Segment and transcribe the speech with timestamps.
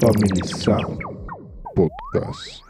[0.00, 0.98] Family Sound
[1.74, 2.62] Podcast.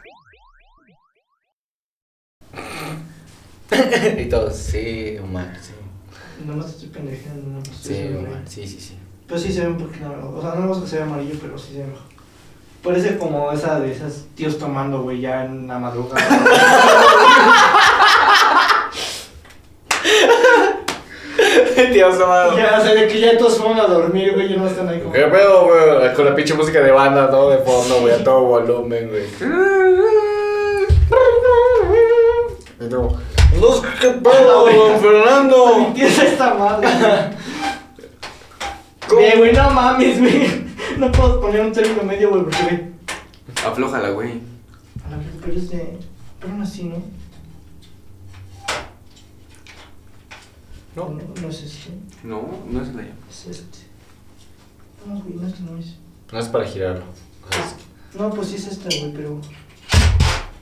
[4.19, 5.73] y todos, sí, Omar, sí.
[6.45, 8.97] Nomás estoy pendejando, no pues, Sí, Omar, sí, sí, sí.
[9.27, 11.57] Pero sí se ve un poquito, o sea, no vemos que se ve amarillo, pero
[11.57, 12.03] sí se ve mejor.
[12.83, 16.21] Parece como esa de esas tíos tomando, güey, ya en la madrugada.
[21.93, 22.57] Dios amado.
[22.57, 24.99] ya, o sea, de que ya todos fueron a dormir, güey, ya no están ahí
[24.99, 25.11] como...
[25.13, 26.13] ¿Qué pedo, güey?
[26.13, 29.23] Con la pinche música de banda, todo de fondo, güey, a todo volumen, güey.
[32.79, 33.17] Y luego,
[33.59, 35.77] "Los, ¿Qué pedo, don Fernando?
[35.87, 36.87] Entiende esta madre.
[39.07, 39.21] ¿Cómo?
[39.21, 40.65] Güey, güey, no mames, güey.
[40.97, 42.79] No puedo poner un término medio, güey, porque, güey.
[43.65, 44.41] Aflójala, güey.
[45.05, 45.97] A la pero es de...
[46.39, 46.95] Pero aún así, ¿no?
[50.95, 51.09] No.
[51.09, 51.89] No, no es este.
[52.23, 53.15] No, no es la llama.
[53.29, 53.79] Es este.
[55.05, 55.95] No, güey, no, este no es.
[56.31, 57.03] No es para girarlo.
[57.03, 59.41] O sea, es- No, pues sí es esta, güey, pero.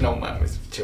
[0.00, 0.82] No mames, pinche.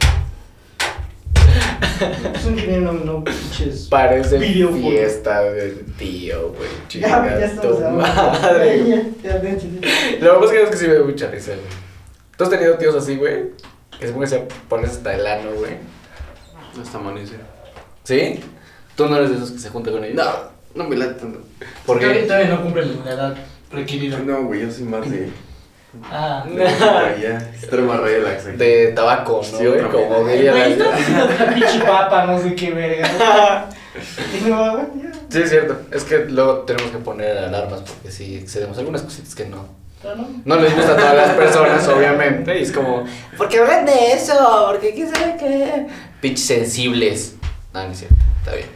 [2.35, 3.87] Es un dinero, no, no, pinches.
[3.91, 6.69] Parece Video fiesta del tío, güey.
[6.89, 8.85] Ya, Chinga ya estamos tu madre.
[9.23, 10.19] Ya, ya, vente, vente.
[10.21, 11.80] Lo que pasa es que sí me da mucha risa, güey.
[12.41, 13.51] ¿Tú has tenido tíos así, güey?
[13.99, 15.73] Que se pongan a pones hasta el ano, güey.
[16.81, 17.41] Hasta amanecer.
[18.03, 18.41] ¿Sí?
[18.97, 20.17] ¿Tú no eres de esos que se juntan con ellos?
[20.17, 20.33] No,
[20.75, 21.43] no me late tanto.
[21.85, 22.23] ¿Por qué?
[22.23, 23.37] Todavía no cumple la edad
[23.71, 24.21] requerida.
[24.21, 25.31] No, güey, yo soy más de.
[26.11, 26.65] Ah, de
[27.21, 28.57] ya, extrema relax.
[28.57, 29.59] De tabaco, ¿no?
[29.59, 29.79] Sí, güey?
[29.81, 30.37] otra Como vez.
[30.39, 30.85] diría Güey, la...
[30.87, 33.69] estás haciendo otra pinche papa, no sé qué verga.
[34.41, 35.13] Y no, ya.
[35.29, 35.79] Sí, es cierto.
[35.91, 39.80] Es que luego tenemos que poner alarmas porque si excedemos algunas cositas que no.
[40.45, 40.57] No.
[40.57, 42.59] Les gusta a todas las personas, obviamente.
[42.59, 43.05] Y es como,
[43.37, 44.67] ¿por qué hablan de eso?
[44.71, 45.87] Porque quién sabe qué.
[46.21, 47.37] Pinches sensibles.
[47.75, 48.17] No, no es cierto.
[48.39, 48.69] Está bien.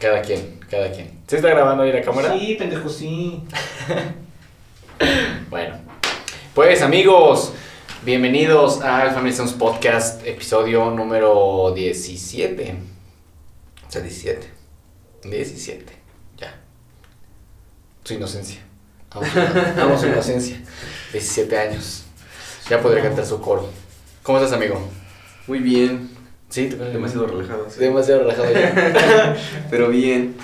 [0.00, 1.20] Cada quien, cada quien.
[1.26, 2.32] ¿Se está grabando ahí la cámara?
[2.38, 3.42] Sí, pendejo, sí.
[5.48, 5.76] Bueno,
[6.54, 7.52] pues amigos,
[8.04, 12.76] bienvenidos al Family Podcast, episodio número 17.
[13.86, 14.50] O sea, 17.
[15.22, 15.92] 17,
[16.36, 16.60] ya.
[18.02, 18.67] Su inocencia.
[19.14, 19.28] Vamos,
[19.76, 20.60] vamos su inocencia.
[21.12, 22.04] 17 años.
[22.68, 23.68] Ya podré cantar su coro.
[24.22, 24.80] ¿Cómo estás, amigo?
[25.46, 26.10] Muy bien.
[26.50, 27.66] Sí, ¿tú- Demasiado relajado.
[27.70, 27.80] sí.
[27.80, 29.36] Demasiado relajado ya.
[29.70, 30.36] Pero bien.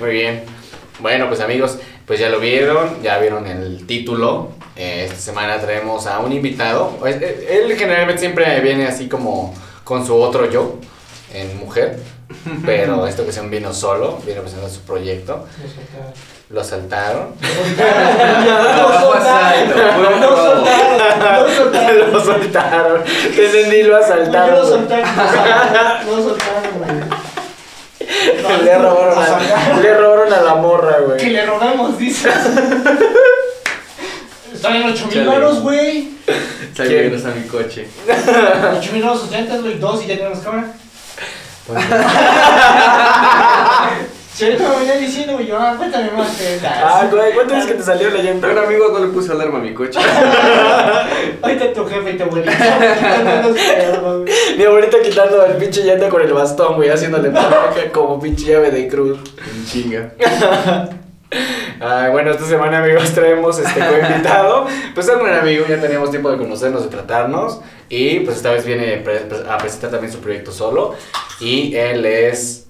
[0.00, 0.44] Muy bien.
[1.00, 4.52] Bueno, pues amigos, pues ya lo vieron, ya vieron el título.
[4.76, 6.96] Eh, esta semana traemos a un invitado.
[7.06, 9.52] Eh, Él generalmente siempre viene así como
[9.82, 10.78] con su otro yo,
[11.32, 11.98] en mujer.
[12.64, 15.46] Pero esta ocasión vino solo, vino presentando su proyecto.
[16.50, 17.34] Lo asaltaron.
[17.40, 17.48] No
[19.00, 22.12] soltaron, no soltaron.
[22.12, 23.02] lo soltaron.
[23.04, 24.54] Te entendí, lo ¿Por qué asaltaron.
[24.60, 25.06] lo soltaron?
[26.06, 26.94] No soltaron, güey.
[28.64, 31.30] Le robaron, a, le robaron a la morra, Que güey.
[31.30, 32.32] le robamos, dices.
[34.52, 36.10] Están en 8 mil baros, güey.
[36.76, 37.10] Salí ¿Quién?
[37.10, 37.88] bien a mi coche.
[38.78, 39.78] 8 mil baros 80, güey.
[39.78, 40.68] Dos y ya tenemos cámara.
[44.34, 46.36] Si ahorita me venía diciendo, yo, ah, cuéntame más.
[46.36, 48.48] que- Ah, güey, ¿cuánto es que te salió la llanta?
[48.48, 49.96] Un amigo no le puse alarma a mi coche.
[51.42, 52.52] Ahorita tu jefe y tu abuelita.
[54.58, 57.30] Mi abuelita quitando el pinche llanta con el bastón, güey, haciéndole
[57.92, 59.18] como pinche llave de cruz.
[59.52, 60.12] En chinga.
[61.80, 64.66] Ah, bueno, esta semana, amigos, traemos este co-invitado.
[64.94, 67.60] Pues es un gran amigo, ya teníamos tiempo de conocernos, de tratarnos.
[67.88, 69.02] Y pues esta vez viene
[69.50, 70.94] a presentar también su proyecto solo.
[71.40, 72.68] Y él es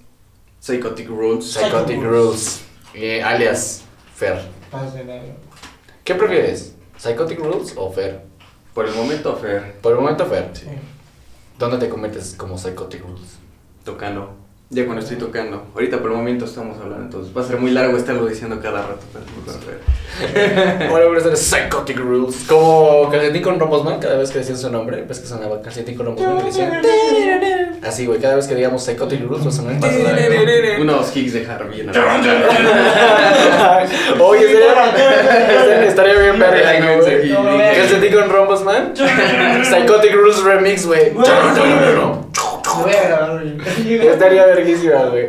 [0.65, 1.45] Psychotic Rules.
[1.45, 2.63] Psychotic Psycho Rules,
[2.95, 3.83] eh, alias
[4.15, 4.41] Fer.
[4.71, 5.21] Paz de nada.
[6.03, 6.75] ¿Qué prefieres?
[6.97, 8.23] ¿Psychotic Rules o Fer?
[8.73, 9.75] Por el momento, Fer.
[9.83, 10.49] Por el momento, Fer.
[10.55, 10.65] Sí.
[11.59, 13.37] ¿Dónde te conviertes como Psychotic Rules?
[13.85, 14.37] Tocando.
[14.71, 15.67] Ya cuando estoy tocando.
[15.75, 18.87] Ahorita por el momento estamos hablando, entonces va a ser muy largo estarlo diciendo cada
[18.87, 19.05] rato.
[19.13, 20.89] Pero, pues, Fer.
[20.89, 22.47] Bueno, pero eres Psychotic Rules.
[22.49, 26.07] Como Calcetín con Rombosman, cada vez que decían su nombre, ves que sonaba Calcetín con
[26.07, 26.73] Rombosman y decían.
[27.87, 29.83] Así, güey, cada vez que a sonar.
[29.83, 30.17] Va a sonar
[30.77, 31.83] como Unos kicks de Harvey.
[34.21, 37.35] Oye, estaría, estaría bien verga, güey.
[37.75, 38.95] Calcetín con Rombosman.
[38.97, 41.13] Psychotic Rules Remix, güey.
[44.11, 45.29] Estaría verguísima, güey.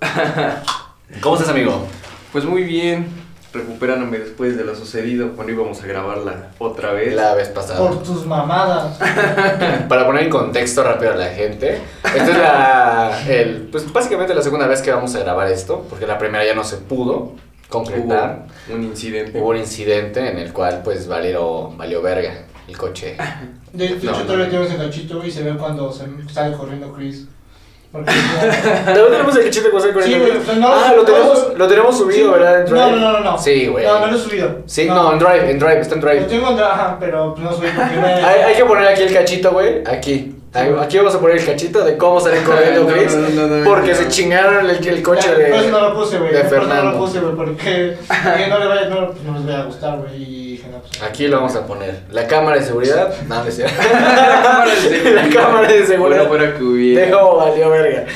[1.20, 1.86] ¿Cómo estás, amigo?
[2.32, 3.19] Pues muy bien.
[3.52, 7.14] Recuperándome después de lo sucedido cuando íbamos a grabarla otra vez.
[7.14, 7.78] La vez pasada.
[7.80, 8.96] Por tus mamadas.
[9.88, 14.42] Para poner en contexto rápido a la gente, esta es la, el, pues básicamente la
[14.42, 17.32] segunda vez que vamos a grabar esto, porque la primera ya no se pudo
[17.68, 18.46] concretar.
[18.68, 19.40] Hubo un incidente.
[19.40, 23.16] Hubo un incidente en el cual pues valió, valió verga el coche.
[23.72, 24.50] De hecho, No, no, todavía no.
[24.52, 27.26] tenemos el cachito, y se ve cuando se sale corriendo Chris.
[27.92, 28.12] Porque,
[28.84, 31.66] También tenemos el WhatsApp con Sí, güey, pues no, Ah, lo no, tenemos, no, lo
[31.68, 32.60] tenemos subido, Sí, ¿verdad?
[32.60, 32.90] En Drive.
[32.92, 33.38] No, no, no, no.
[33.38, 33.84] Sí, güey.
[33.84, 34.58] No, no lo he subido.
[34.66, 36.24] Sí, no, en Drive, en Drive, está en Lo Drive.
[36.26, 38.06] tengo en Drive, pero pues no subí porque me...
[38.14, 39.82] Hay, hay que poner aquí el cachito, güey.
[39.86, 40.36] Aquí.
[40.52, 43.14] Aquí vamos a poner el cachito de cómo salen corriendo, No, Chris.
[43.14, 43.96] no, no, no, no, porque no.
[43.96, 45.44] se chingaron el, el coche Ya, de.
[45.46, 46.32] Por eso no lo puse, güey.
[46.32, 46.90] de eso no Fernando.
[46.92, 49.98] lo puse, güey, porque porque no, le vaya, no, pues, no les vaya a gustar,
[49.98, 50.58] güey.
[50.58, 51.02] Pues.
[51.02, 52.00] Aquí lo vamos a poner.
[52.10, 53.14] La cámara de seguridad.
[53.28, 53.74] No, no cierto.
[53.80, 55.14] La cámara de seguridad.
[55.24, 56.26] La cámara de seguridad.
[56.26, 57.06] Bueno, fuera que hubiera.
[57.06, 58.06] Dejo valió verga.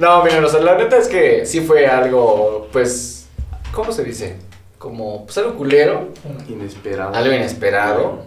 [0.00, 3.26] No, miren, o sea, la neta es que sí fue algo, pues,
[3.72, 4.36] ¿cómo se dice?
[4.78, 6.08] Como, pues algo culero,
[6.48, 7.14] Inesperado.
[7.14, 8.22] algo inesperado.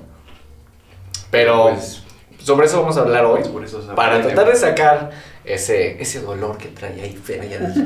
[1.30, 2.01] Pero Pues,
[2.48, 3.44] sobre eso vamos a hablar hoy.
[3.44, 5.12] por eso se Para tratar de sacar
[5.44, 7.22] ese, ese dolor que trae ahí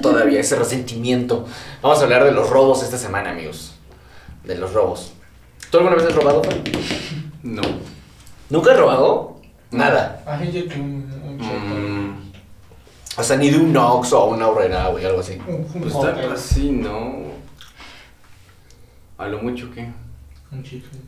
[0.04, 1.48] todavía, ese resentimiento.
[1.82, 3.74] Vamos a hablar de los robos esta semana, amigos.
[4.44, 5.14] De los robos.
[5.72, 6.62] ¿Tú alguna vez has robado, Fer?
[7.42, 7.64] No.
[8.52, 9.38] ¿Nunca has robado?
[9.72, 10.22] Nada.
[10.28, 11.12] A gente que un.
[11.24, 12.32] un Mm,
[13.18, 15.40] O sea, ni de un Nox o una horrera, güey, algo así.
[15.82, 15.96] Pues
[16.32, 17.32] así, ¿no?
[19.18, 19.90] A lo mucho que.
[20.52, 21.00] Un chicle.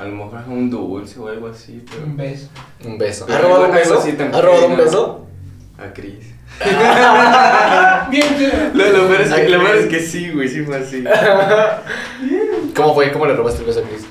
[0.00, 2.04] A lo mejor un dulce o algo así, pero.
[2.04, 2.48] Un beso.
[2.84, 3.26] Un beso.
[3.28, 3.98] ¿Has robado un beso?
[4.00, 5.26] ¿Has robado un beso?
[5.78, 6.34] A Cris.
[8.10, 8.70] Bien, bien.
[8.74, 9.84] Lo, lo peor es ¿A que, lo peor Cris?
[9.84, 11.04] es que sí, güey, sí fue así.
[12.76, 13.12] ¿Cómo fue?
[13.12, 14.06] ¿Cómo le robaste el beso a Chris?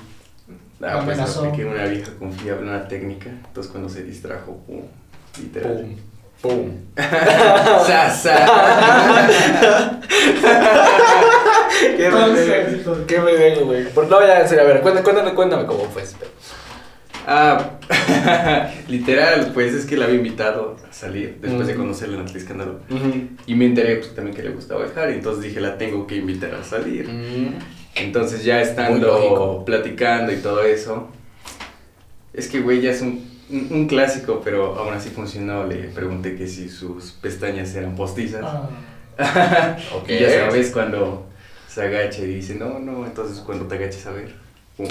[0.81, 3.29] Ah, pues apliqué una vieja confiable, una técnica.
[3.29, 4.83] Entonces cuando se distrajo, pum,
[5.39, 5.95] literal.
[6.41, 6.53] Pum.
[6.61, 6.71] Pum.
[7.85, 9.99] Sa, sa.
[11.79, 13.05] Qué Entonces, pendejo.
[13.07, 13.85] Qué pendejo, güey.
[13.89, 16.29] Por no, ya, en serio, a ver, cuéntame, cuéntame, cuéntame cómo fue ese pedo.
[17.31, 17.77] Ah,
[18.87, 22.79] literal, pues es que la había invitado a salir después de conocerla en el escándalo.
[23.45, 26.15] Y me enteré pues, también que le gustaba el Harry, entonces dije, la tengo que
[26.15, 27.07] invitar a salir.
[27.07, 27.59] Mm.
[27.95, 31.09] Entonces ya estando platicando y todo eso,
[32.33, 35.65] es que güey ya es un, un, un clásico, pero aún así funcionó.
[35.65, 38.41] Le pregunté que si sus pestañas eran postizas.
[38.43, 38.69] Ah,
[39.93, 40.09] Ok.
[40.09, 41.28] Y ya sabes cuando
[41.69, 44.33] se agacha y dice, no, no, entonces cuando te agaches a ver,
[44.75, 44.87] pum,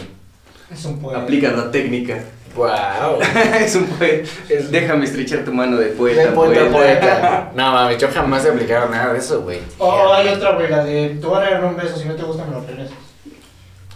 [0.72, 1.22] es un poema.
[1.22, 2.18] aplica la técnica.
[2.54, 3.20] Wow.
[3.60, 4.28] es un poeta.
[4.70, 6.22] Déjame estrechar tu mano de poeta.
[6.22, 7.50] De poeta poeta.
[7.54, 9.60] No, mami, yo jamás he aplicado nada de eso, güey.
[9.78, 12.22] O hay otra, güey, la de te voy a regalar un beso, si no te
[12.22, 12.96] gusta me lo regresas.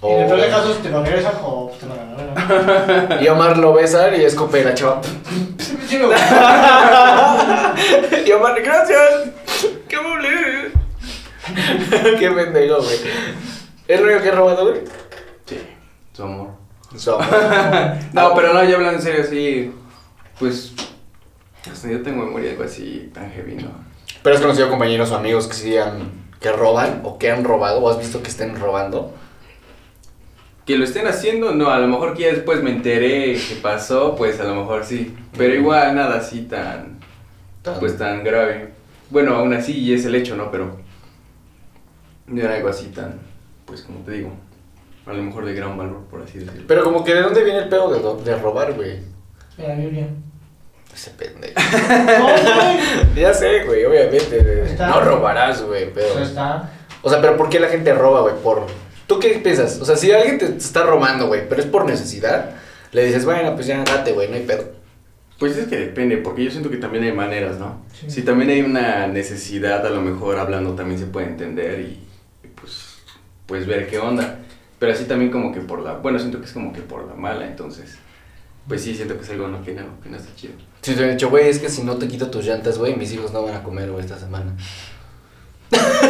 [0.03, 3.23] Y en el peor de casos te lo regresan o pues, te lo regalan.
[3.23, 5.01] Y Omar lo besa y escupe la chava.
[5.89, 7.75] Sí, me gusta.
[8.27, 9.31] y Omar, gracias.
[12.19, 12.97] Qué pendejo, güey.
[13.89, 14.81] ¿Es lo único que he robado, güey?
[15.47, 15.59] Sí,
[16.13, 16.49] su amor.
[16.97, 17.19] So,
[18.13, 19.73] No, pero no, ya hablando en serio, sí.
[20.39, 20.73] Pues.
[21.71, 23.71] Hasta yo tengo memoria de algo así tan heavy, ¿no?
[24.23, 26.11] Pero has conocido compañeros o amigos que sí han,
[26.41, 29.15] que roban o que han robado o has visto que estén robando.
[30.67, 34.15] Que lo estén haciendo, no, a lo mejor que ya después me enteré que pasó,
[34.17, 35.17] pues a lo mejor sí.
[35.37, 37.01] Pero igual nada así tan.
[37.63, 38.73] Tan- Pues tan grave.
[39.11, 40.51] Bueno, aún así y es el hecho, ¿no?
[40.51, 40.81] Pero.
[42.27, 43.19] No era algo así tan.
[43.67, 44.33] Pues como te digo.
[45.07, 46.63] A lo mejor de gran valor, por así decirlo.
[46.69, 47.93] Pero como que de dónde viene el pedo
[48.23, 48.99] de, de robar, güey.
[49.59, 50.07] En la Biblia.
[50.95, 51.55] Ese pendejo.
[51.57, 54.63] No, ya sé, güey, obviamente.
[54.65, 56.13] Está- No robarás, güey, pero.
[56.15, 56.71] Pues está.
[57.03, 58.35] O sea, pero ¿por qué la gente roba, güey?
[58.43, 58.67] Por...
[59.09, 59.81] ¿Tú qué piensas?
[59.81, 62.51] O sea, si alguien te está robando, güey, pero es por necesidad,
[62.93, 64.71] le dices, bueno, pues ya date, güey, no hay pedo.
[65.41, 67.83] Pues es que depende, porque yo siento que también hay maneras, ¿no?
[67.93, 68.09] Sí.
[68.09, 72.12] Si también hay una necesidad, a lo mejor hablando también se puede entender y, pues,
[73.53, 74.39] pues ver qué onda.
[74.79, 77.13] Pero así también como que por la, bueno, siento que es como que por la
[77.13, 77.99] mala, entonces,
[78.67, 80.55] pues sí, siento que es algo no, que, no, que no está chido.
[80.81, 83.13] Si te han dicho, güey, es que si no te quito tus llantas, güey, mis
[83.13, 84.57] hijos no van a comer, güey, esta semana.
[85.71, 86.01] Ojalá,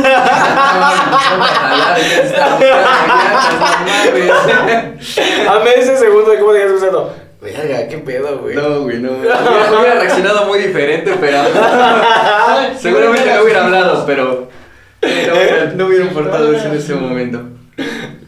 [1.99, 2.59] ya está
[3.59, 5.19] buscando llantas,
[5.49, 7.13] A meses segundo de cómo digas usando.
[7.41, 8.55] Verga, qué pedo, güey.
[8.55, 9.11] No, güey, no.
[9.19, 11.43] Hubiera, hubiera reaccionado muy diferente, pero
[12.79, 14.52] seguramente no hubiera hablado, pero
[15.03, 17.43] no, hubiera, no hubiera importado eso en ese momento.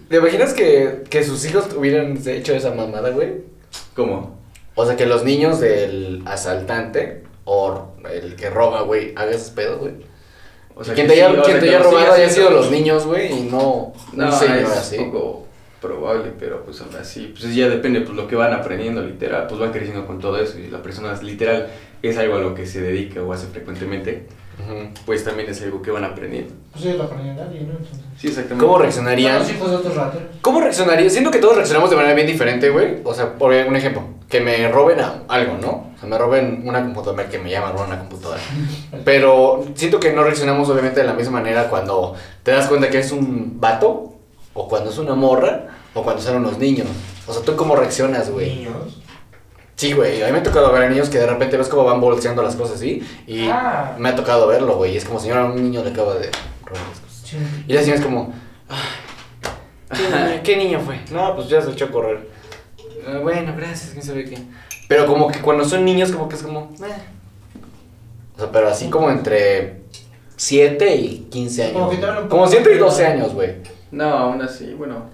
[0.08, 3.42] ¿Te imaginas que, que sus hijos hubieran hecho esa mamada, güey?
[3.94, 4.38] ¿Cómo?
[4.74, 9.80] O sea, que los niños del asaltante o el que roba, güey, haga esos pedos,
[9.80, 9.94] güey.
[10.76, 13.06] O sea, quien que te haya, sí, quien te haya robado haya sido los niños,
[13.06, 14.96] güey, y no No, un señor es así.
[14.96, 15.46] poco
[15.80, 19.60] probable, pero pues aún así, pues ya depende, pues lo que van aprendiendo, literal, pues
[19.60, 21.68] van creciendo con todo eso y la persona literal
[22.02, 24.26] es algo a lo que se dedica o hace frecuentemente,
[25.06, 26.52] Pues también es algo que van aprendiendo.
[26.72, 27.72] Pues sí, la ponía nadie, ¿no?
[27.72, 27.98] Entonces.
[28.18, 28.64] Sí, exactamente.
[28.64, 29.38] ¿Cómo reaccionarían?
[29.40, 30.28] Los hijos de otros rateros.
[30.40, 31.10] ¿Cómo reaccionaría?
[31.10, 32.98] Siento que todos reaccionamos de manera bien diferente, güey.
[33.04, 35.68] O sea, por un ejemplo, que me roben a- algo, ¿no?
[35.96, 38.40] O sea, me roben una computadora, que me llaman una computadora.
[39.04, 42.98] Pero siento que no reaccionamos obviamente de la misma manera cuando te das cuenta que
[43.00, 44.12] es un vato,
[44.54, 46.86] o cuando es una morra, o cuando son unos niños.
[47.26, 48.54] O sea, ¿tú cómo reaccionas, güey?
[48.56, 49.00] Niños.
[49.76, 51.84] Sí, güey, a mí me ha tocado ver a niños que de repente ves cómo
[51.84, 53.02] van bolseando las cosas así.
[53.26, 53.96] Y Ah.
[53.98, 54.94] me ha tocado verlo, güey.
[54.94, 56.30] y Es como, señora, un niño le acaba de
[56.64, 57.22] robar las cosas.
[57.24, 57.36] Sí.
[57.66, 58.32] Y la señora es como,
[58.68, 58.78] "Ay,
[59.96, 61.00] ¿qué, niño- ¿qué niño fue?
[61.10, 62.28] No, pues ya se echó a correr.
[63.06, 64.38] "Ah, bueno, gracias, quién sabe qué.
[64.88, 66.94] Pero como que cuando son niños, como que es como, "Eh".
[68.36, 69.82] O sea, pero así como entre
[70.36, 71.74] 7 y 15 años.
[71.74, 73.54] Como que un Como poco 7 y más 12 de- años, güey.
[73.90, 75.04] No, aún así, bueno.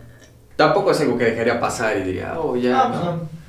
[0.57, 2.81] Tampoco es algo que dejaría pasar y diría, oh, ya.
[2.83, 3.13] Ah, pues ¿no?
[3.17, 3.40] no.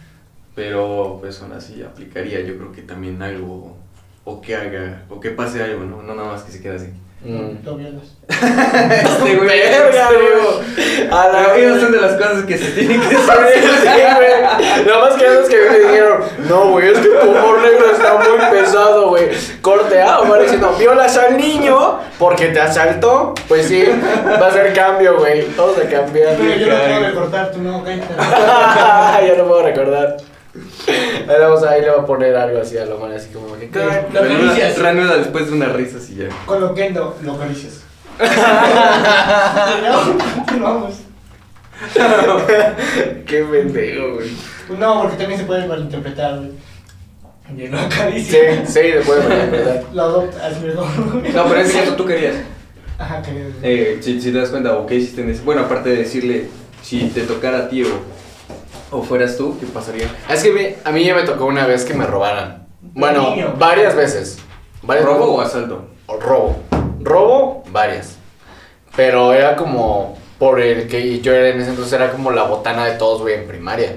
[0.55, 3.75] Pero pues aún así aplicaría yo creo que también algo
[4.25, 6.01] o que haga o que pase algo, ¿no?
[6.03, 6.89] No nada más que se quede así.
[7.23, 7.63] Mm.
[7.63, 8.17] Lo violas.
[8.27, 11.11] Este güey, extremo.
[11.11, 13.59] A la esas son de las cosas que se tienen que Sí, saber.
[14.15, 14.85] güey.
[14.85, 18.15] Lo más que es que me dijeron, no, güey, es que tu humor negro está
[18.15, 19.25] muy pesado, güey.
[19.61, 23.35] Corte A, Omar diciendo, violas al niño porque te asaltó.
[23.47, 23.83] Pues sí,
[24.41, 25.45] va a ser cambio, güey.
[25.55, 26.35] Vamos a cambiar.
[26.37, 28.15] Pero yo no puedo recortar, tú no, cállate.
[29.27, 30.17] ya no puedo recordar.
[30.53, 33.69] Ahí, vamos, ahí le voy a poner algo así a lo Omar, así como que.
[33.73, 36.29] Lo reanuda después de unas risas y ya.
[36.45, 37.15] Con lo que lo,
[40.59, 40.93] vamos.
[43.25, 44.29] Qué pendejo, güey.
[44.67, 46.51] Pues no, porque también se puede malinterpretar, güey.
[47.57, 48.65] Y lo Sí, acaricia.
[48.65, 49.83] sí, después de verdad.
[49.93, 50.59] Lo adopta, así
[51.33, 52.35] No, pero ese caso tú querías.
[52.97, 53.49] Ajá, querido.
[53.63, 55.41] Eh, si, si te das cuenta, o qué hiciste en ese.
[55.43, 56.47] Bueno, aparte de decirle,
[56.83, 57.87] si te tocara a ti o,
[58.91, 60.07] o fueras tú, ¿qué pasaría?
[60.29, 62.67] Es que me- a mí ya me tocó una vez que me robaran.
[62.81, 63.53] Bueno, niño.
[63.57, 64.37] varias veces.
[64.83, 65.85] Varias ¿Robo o asalto?
[66.07, 66.59] o robo.
[67.01, 68.17] Robo, varias.
[68.95, 72.85] Pero era como por el que yo era en ese entonces era como la botana
[72.85, 73.95] de todos, güey, en primaria.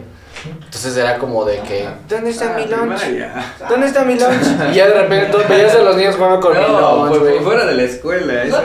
[0.75, 2.99] Entonces era como de que, ¿dónde está mi lunch?
[3.01, 3.55] primaria.
[3.69, 4.43] ¿Dónde está mi lunch?
[4.73, 7.19] Y ya de repente todos veías a los niños jugando con mi No, lunch, fue,
[7.21, 7.35] güey.
[7.35, 8.43] fue fuera de la escuela.
[8.43, 8.63] Eso,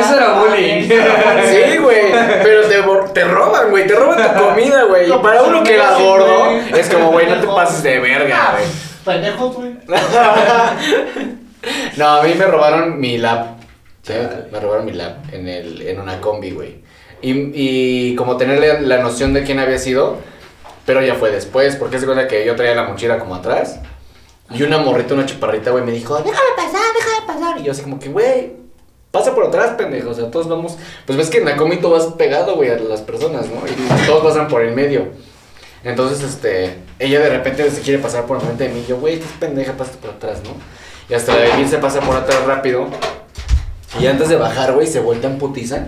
[0.00, 0.82] Eso era bullying.
[0.86, 2.12] Sí, güey,
[2.42, 2.82] pero te,
[3.14, 5.06] te roban, güey, te roban tu comida, güey.
[5.06, 7.82] Y No, para pues, uno que era sí, gordo, es como, güey, no te pases
[7.82, 8.64] de verga, Ah, güey.
[9.04, 9.72] Pendejos, güey.
[11.96, 13.46] No, a mí me robaron mi lap.
[14.02, 14.12] ¿sí?
[14.52, 16.82] Me robaron mi lap en, el, en una combi, güey.
[17.22, 20.18] Y, y como tener la, la noción de quién había sido,
[20.86, 23.80] pero ya fue después, porque se cuenta que yo traía la mochila como atrás.
[24.50, 27.60] Y una morrita, una chaparrita, güey, me dijo, déjame pasar, déjame pasar.
[27.60, 28.52] Y yo así como que, güey,
[29.10, 30.10] pasa por atrás, pendejo.
[30.10, 30.76] O sea, todos vamos...
[31.06, 33.66] Pues ves que en la combi tú vas pegado, güey, a las personas, ¿no?
[33.66, 35.08] Y todos pasan por el medio.
[35.82, 38.82] Entonces, este, ella de repente se quiere pasar por enfrente de mí.
[38.84, 40.50] y Yo, güey, qué pendeja, pásate por atrás, ¿no?
[41.08, 42.86] Y hasta mí se pasa por atrás rápido.
[44.00, 45.86] Y antes de bajar, güey, se vuelta en putiza.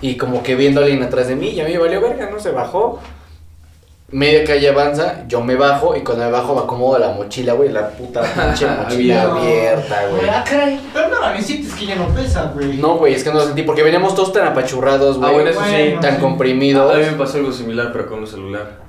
[0.00, 2.38] Y como que viendo a alguien atrás de mí, y a mí valió verga, ¿no?
[2.38, 3.00] Se bajó.
[4.12, 5.96] Media calle avanza, yo me bajo.
[5.96, 7.70] Y cuando me bajo, me acomodo la mochila, güey.
[7.70, 9.32] La puta pinche mochila No.
[9.38, 10.28] abierta, güey.
[10.28, 10.80] Ah, caray.
[10.92, 12.76] Pero no, la necesitas que ya no pesa, güey.
[12.76, 13.62] No, güey, es que no lo sentí.
[13.62, 15.30] Porque veníamos todos tan apachurrados, güey.
[15.30, 15.94] Ah, bueno, eso sí.
[16.00, 16.20] Tan sí.
[16.20, 16.94] comprimidos.
[16.94, 18.80] A mí me pasó algo similar, pero con un celular.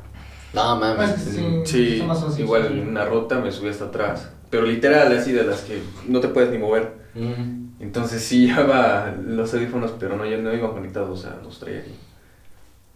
[0.54, 1.22] No, Pues, mames.
[1.22, 2.44] sí, Sí, fácil.
[2.44, 4.30] igual en una ruta me subí hasta atrás.
[4.50, 6.92] Pero literal, así de las que no te puedes ni mover.
[7.16, 7.64] Mm.
[7.82, 11.80] Entonces sí llevaba los audífonos, pero no, ya no iban conectados, o sea, los traía
[11.80, 11.96] aquí.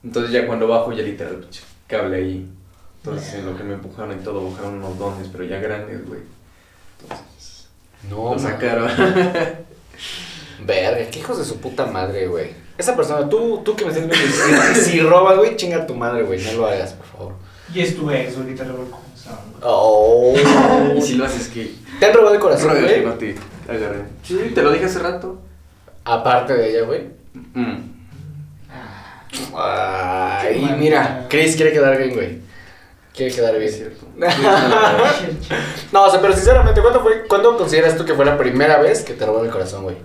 [0.04, 2.50] Entonces ya cuando bajo, ya literal, pinche cable ahí.
[2.98, 6.22] Entonces en lo que me empujaron y todo, bajaron unos dones, pero ya grandes, güey.
[7.02, 7.68] Entonces,
[8.10, 8.90] No, lo sacaron.
[10.66, 12.52] Verga, qué hijos de su puta madre, güey.
[12.78, 15.96] Esa persona, tú, tú que me estás viendo, si, si robas, güey, chinga a tu
[15.96, 16.44] madre, güey.
[16.44, 17.34] No lo hagas, por favor.
[17.74, 18.88] Y es tu ex, ahorita lo voy.
[19.62, 20.36] Oh.
[20.98, 23.04] y si lo haces, que ¿Te han robado el corazón, güey?
[24.24, 25.40] Sí, te lo dije hace rato.
[26.06, 27.10] Aparte de ella, güey.
[27.54, 27.97] Mm.
[29.56, 31.26] Ay, Qué mira.
[31.30, 32.40] Chris quiere quedar bien, güey.
[33.14, 33.72] Quiere quedar bien.
[33.72, 34.06] Cierto.
[35.92, 39.04] No, o sea, pero sinceramente, ¿cuándo fue, cuándo consideras tú que fue la primera vez
[39.04, 39.96] que te robaron el corazón, güey?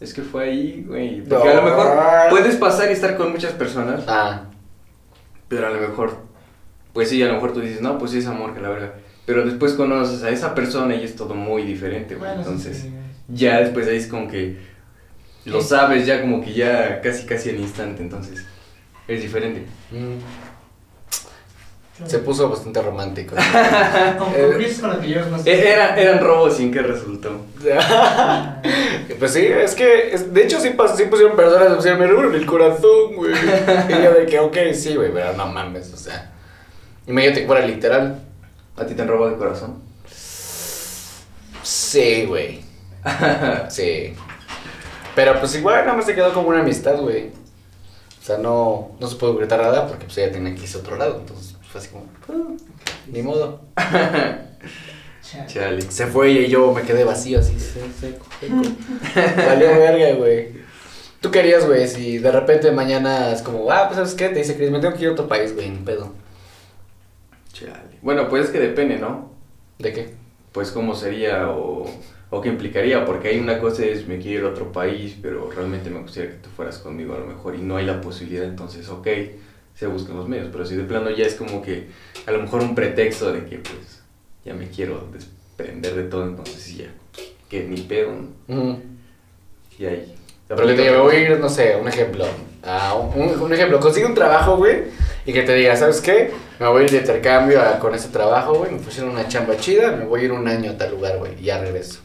[0.00, 1.22] Es que fue ahí, güey.
[1.22, 1.96] Porque a lo mejor
[2.30, 4.42] puedes pasar y estar con muchas personas, Ah,
[5.48, 6.16] pero a lo mejor,
[6.92, 8.94] pues sí, a lo mejor tú dices, no, pues sí es amor, que la verga.
[9.26, 12.28] Pero después conoces a esa persona y es todo muy diferente, güey.
[12.30, 12.92] Bueno, sí, Entonces, sí.
[13.28, 14.58] ya después ahí es como que
[15.46, 18.44] lo sabes ya como que ya casi casi al instante, entonces
[19.08, 19.66] es diferente.
[19.90, 20.18] mm,
[22.06, 23.36] se puso bastante romántico.
[24.18, 25.46] Cumpliste con lo que llevas más.
[25.46, 27.30] E- Era, eran robos sin que resultó.
[29.18, 32.46] Pues sí, es que, es- de hecho sí, pas- sí pusieron personas me robaron el
[32.46, 33.32] corazón, güey.
[33.88, 36.32] Y yo de que, ok, sí, güey, pero no mames, o sea.
[37.06, 38.20] Imagínate que fuera literal.
[38.76, 39.76] ¿A ti te han robado el corazón?
[41.62, 42.60] Sí, güey.
[43.68, 44.14] Sí.
[45.14, 47.28] Pero pues igual nada más se quedó como una amistad, güey.
[47.28, 50.80] O sea, no, no se pudo gritar nada porque pues ella tenía que irse a
[50.80, 51.18] otro lado.
[51.20, 52.52] Entonces fue así como, "Ah,
[53.06, 53.60] ni modo.
[55.22, 55.46] Chale.
[55.46, 55.82] Chale.
[55.82, 57.86] Se fue y yo me quedé vacío así, seco,
[58.40, 58.62] seco.
[59.46, 60.64] Valió verga, güey.
[61.20, 64.56] Tú querías, güey, si de repente mañana es como, ah, pues sabes qué, te dice
[64.56, 66.12] Chris, me tengo que ir a otro país, güey, ni pedo.
[67.52, 67.98] Chale.
[68.02, 69.30] Bueno, pues es que depende, ¿no?
[69.78, 70.14] ¿De qué?
[70.52, 71.86] Pues cómo sería o,
[72.36, 75.50] o qué implicaría, porque hay una cosa es me quiero ir a otro país, pero
[75.50, 78.44] realmente me gustaría que tú fueras conmigo a lo mejor y no hay la posibilidad,
[78.44, 79.06] entonces ok,
[79.74, 81.88] se buscan los medios, pero si de plano ya es como que
[82.26, 84.02] a lo mejor un pretexto de que pues
[84.44, 86.86] ya me quiero desprender de todo, entonces ya,
[87.48, 88.10] que ni pedo,
[88.48, 88.78] ¿no?
[89.78, 90.14] Y ahí.
[90.46, 92.24] Pero que te voy a ir, no sé, un ejemplo.
[92.62, 94.84] a un, un ejemplo, consigue un trabajo, güey,
[95.26, 96.30] y que te diga, ¿sabes qué?
[96.60, 99.56] Me voy a ir de intercambio a- con ese trabajo, güey, me pusieron una chamba
[99.56, 102.00] chida, me voy a ir un año a tal lugar, güey, y ya regreso.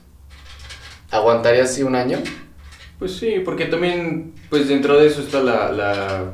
[1.12, 2.20] ¿Aguantarías así un año?
[2.98, 6.32] Pues sí, porque también, pues dentro de eso está la, la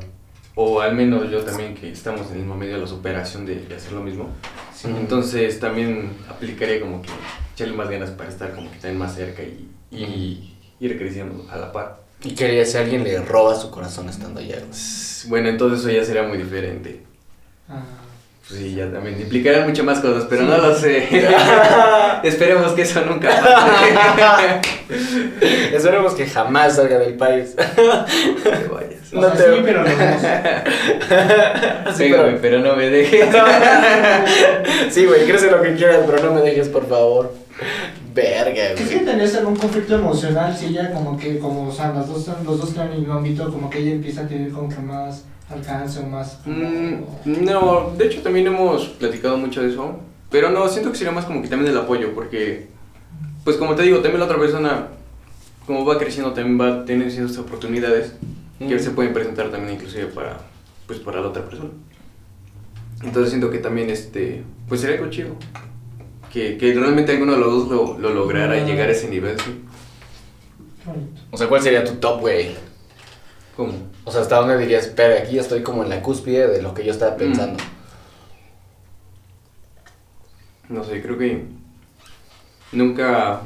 [0.54, 3.56] o al menos yo también que estamos en el mismo medio de la superación de,
[3.56, 4.30] de hacer lo mismo.
[4.74, 4.88] Sí.
[4.88, 7.10] Entonces también aplicaría como que
[7.54, 11.56] echarle más ganas para estar como que también más cerca y, y ir creciendo a
[11.56, 12.00] la par.
[12.24, 14.58] ¿Y qué harías si alguien le roba su corazón estando allá?
[15.28, 17.02] Bueno, entonces eso ya sería muy diferente.
[17.68, 17.82] Ah.
[18.48, 20.48] Pues sí, ya también implicarían muchas más cosas, pero Sí.
[20.48, 21.08] no lo sé.
[22.22, 24.60] Esperemos que eso nunca pase.
[25.76, 27.56] Esperemos que jamás salga del país.
[27.56, 29.12] Que vayas.
[29.12, 29.88] O No te- sí, pero no.
[31.86, 33.26] Así, Pégame, pero- pero no me dejes.
[34.90, 37.34] Sí, güey, crece lo que quieras, pero no me dejes, por favor.
[38.14, 39.04] Verga, ¿Es que güey.
[39.06, 42.68] tenés algún conflicto emocional si ella como que, como, o sea, las dos, los dos
[42.70, 46.06] están en el ámbito, como que ella empieza a tener como que más alcance o
[46.06, 46.40] más...
[46.44, 47.02] Mm,
[47.44, 50.00] no, de hecho también hemos platicado mucho de eso,
[50.30, 52.68] pero no, siento que sería más como que también el apoyo, porque,
[53.44, 54.88] pues como te digo, también la otra persona,
[55.66, 58.12] como va creciendo, también va teniendo ciertas oportunidades
[58.58, 58.78] que Mm.
[58.78, 60.38] se pueden presentar también inclusive para,
[60.86, 61.70] pues para la otra persona.
[63.02, 65.36] Entonces siento que también, este, pues sería algo chido.
[66.32, 69.38] Que, que realmente alguno de los dos lo, lo lograra y llegar a ese nivel,
[69.40, 69.62] sí.
[71.30, 72.54] O sea, ¿cuál sería tu top, güey?
[73.56, 73.72] ¿Cómo?
[74.04, 76.84] O sea, ¿hasta dónde dirías, espera, aquí estoy como en la cúspide de lo que
[76.84, 77.62] yo estaba pensando?
[80.68, 81.44] No sé, creo que
[82.72, 83.40] nunca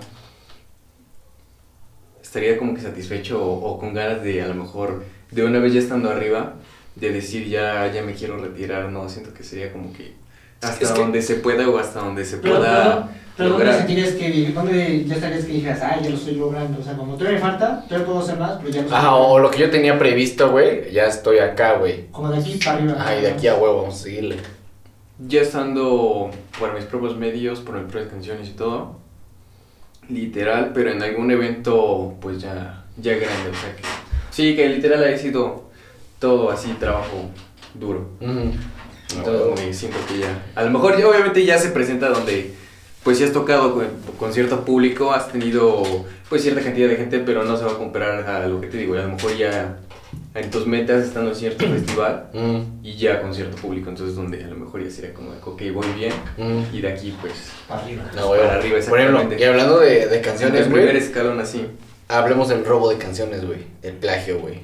[2.21, 5.75] estaría como que satisfecho o, o con ganas de a lo mejor de una vez
[5.75, 6.55] ya estando arriba
[6.97, 10.15] de decir ya ya me quiero retirar no siento que sería como que
[10.63, 13.65] hasta Es que- donde se pueda o hasta donde se Pero, pueda pero, pero ¿dónde
[13.65, 16.79] lograr sentirías que, dónde ya estarías que dijeras, ah, ya lo estoy logrando?
[16.81, 19.39] O sea, como todavía me falta, todavía puedo hacer más, pero ya estoy Ajá, o
[19.39, 22.09] lo que yo tenía previsto, güey, ya estoy acá, güey.
[22.11, 22.97] Como de aquí para arriba.
[22.99, 24.37] Ay, de aquí a huevo, vamos a seguirle.
[25.19, 28.97] ya estando por mis propios medios por mis propias canciones y todo
[30.09, 33.83] literal pero en algún evento pues ya ya grande o sea que
[34.31, 35.65] sí que literal ha sido
[36.19, 37.29] todo así trabajo
[37.75, 38.53] duro Ujú.
[39.17, 40.43] Entonces me siento que ya.
[40.55, 42.53] A lo mejor ya obviamente ya se presenta donde
[43.03, 43.87] pues si has tocado con,
[44.19, 45.83] con cierto público, has tenido
[46.29, 48.77] pues cierta cantidad de gente, pero no se va a comparar a lo que te
[48.79, 48.95] digo.
[48.95, 49.79] A lo mejor ya
[50.35, 54.45] en tus metas estando en cierto festival Mm, y ya con cierto público, entonces donde
[54.45, 56.75] a lo mejor ya sería como, ok, voy bien mm.
[56.75, 57.33] y de aquí pues
[57.69, 58.05] Para arriba.
[58.15, 58.31] No.
[58.31, 59.41] Para arriba, Por ejemplo, exactamente.
[59.41, 61.67] y hablando de, de el canciones, primer güey, escalón así.
[62.09, 63.61] hablemos del robo de canciones, güey.
[63.83, 64.61] El plagio, güey.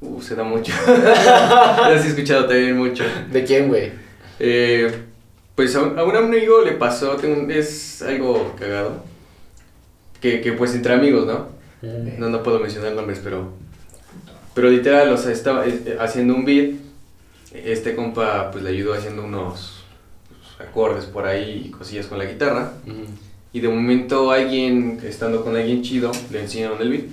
[0.00, 0.72] Uh, se da mucho.
[0.86, 3.04] ya sí he escuchado también mucho.
[3.30, 3.92] ¿De quién, güey?
[4.38, 4.92] Eh,
[5.54, 9.02] pues a un, a un amigo le pasó, tengo es algo cagado,
[10.20, 11.48] que, que pues entre amigos, ¿no?
[12.18, 13.52] No, no puedo mencionar nombres, pero,
[14.54, 16.74] pero literal, o sea, estaba eh, haciendo un beat,
[17.54, 19.84] este compa pues le ayudó haciendo unos
[20.58, 22.72] acordes por ahí y cosillas con la guitarra,
[23.52, 27.04] y de momento alguien, estando con alguien chido, le enseñaron el beat,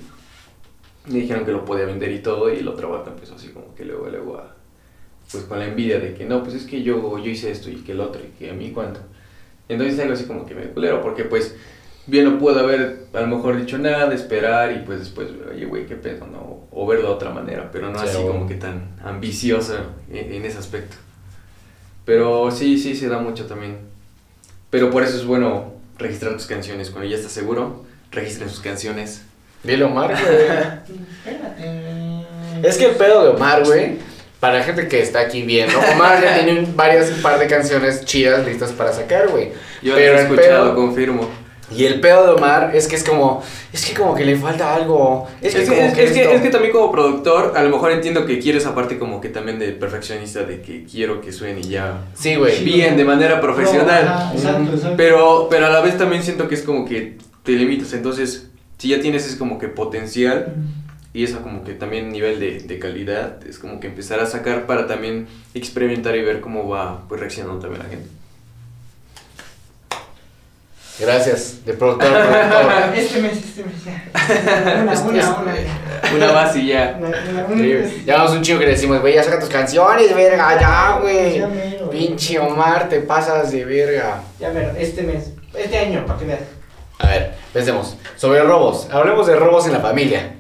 [1.07, 3.75] y dijeron que lo podía vender y todo, y el otro vato empezó así como
[3.75, 4.55] que luego, luego a,
[5.31, 7.75] pues con la envidia de que no, pues es que yo, yo hice esto y
[7.77, 9.01] que el otro y que a mí cuánto.
[9.69, 11.55] Entonces algo así como que me culero, porque pues
[12.07, 15.85] bien no puedo haber a lo mejor dicho nada, esperar y pues después, oye güey,
[15.87, 16.67] qué pedo, ¿no?
[16.71, 19.75] O verlo de otra manera, pero no Sí, así o- como que tan ambicioso
[20.11, 20.97] en, en ese aspecto.
[22.05, 23.77] Pero sí, sí, se da mucho también.
[24.69, 26.89] Pero por eso es bueno registrar tus canciones.
[26.89, 29.23] Cuando ya estás seguro, registren sus canciones.
[29.63, 30.35] Dile Omar, güey.
[31.25, 32.67] Espérate.
[32.67, 33.97] es que el pedo de Omar, güey,
[34.39, 37.47] para la gente que está aquí viendo, Omar ya tiene un- varias, un par de
[37.47, 39.51] canciones chidas listas para sacar, güey.
[39.81, 41.29] Yo Pero lo he escuchado, pedo- confirmo.
[41.71, 44.75] Y el pedo de Omar es que es como, es que como que le falta
[44.75, 45.27] algo.
[45.41, 47.69] Es Es que, como es, que es que, es que también como productor, a lo
[47.69, 51.63] mejor entiendo que quieres aparte como que también de perfeccionista, de que quiero que suene
[51.63, 52.63] ya Sí, güey.
[52.63, 54.07] Bien, de manera profesional.
[54.07, 54.97] Ajá, exacto, exacto.
[54.97, 57.93] Pero, pero a la vez también siento que es como que te limitas.
[57.93, 58.47] Entonces,
[58.83, 60.55] si ya tienes ese como que potencial
[61.13, 64.65] y eso como que también nivel de, de calidad, es como que empezar a sacar
[64.65, 68.09] para también experimentar y ver cómo va pues reaccionando también la gente.
[70.99, 72.93] Gracias, de productor a productor.
[72.97, 74.03] Este mes, este mes ya.
[74.83, 75.27] Una, Es- una, es-
[76.11, 76.25] una.
[76.27, 76.97] Una más y ya.
[76.99, 77.87] Una, una, una.
[77.89, 80.99] Sí, Ya vamos un chingo que le decimos, güey, ya saca tus canciones, verga, ya,
[81.01, 81.39] güey.
[81.39, 81.99] Ya mero, güey.
[82.07, 84.21] Pinche Omar, te pasas de verga.
[84.41, 85.31] Ya ver, este mes.
[85.57, 86.41] Este año, para que veas.
[86.99, 87.95] A ver, pensemos.
[88.17, 88.87] Sobre robos.
[88.91, 90.35] Hablemos de robos en la familia.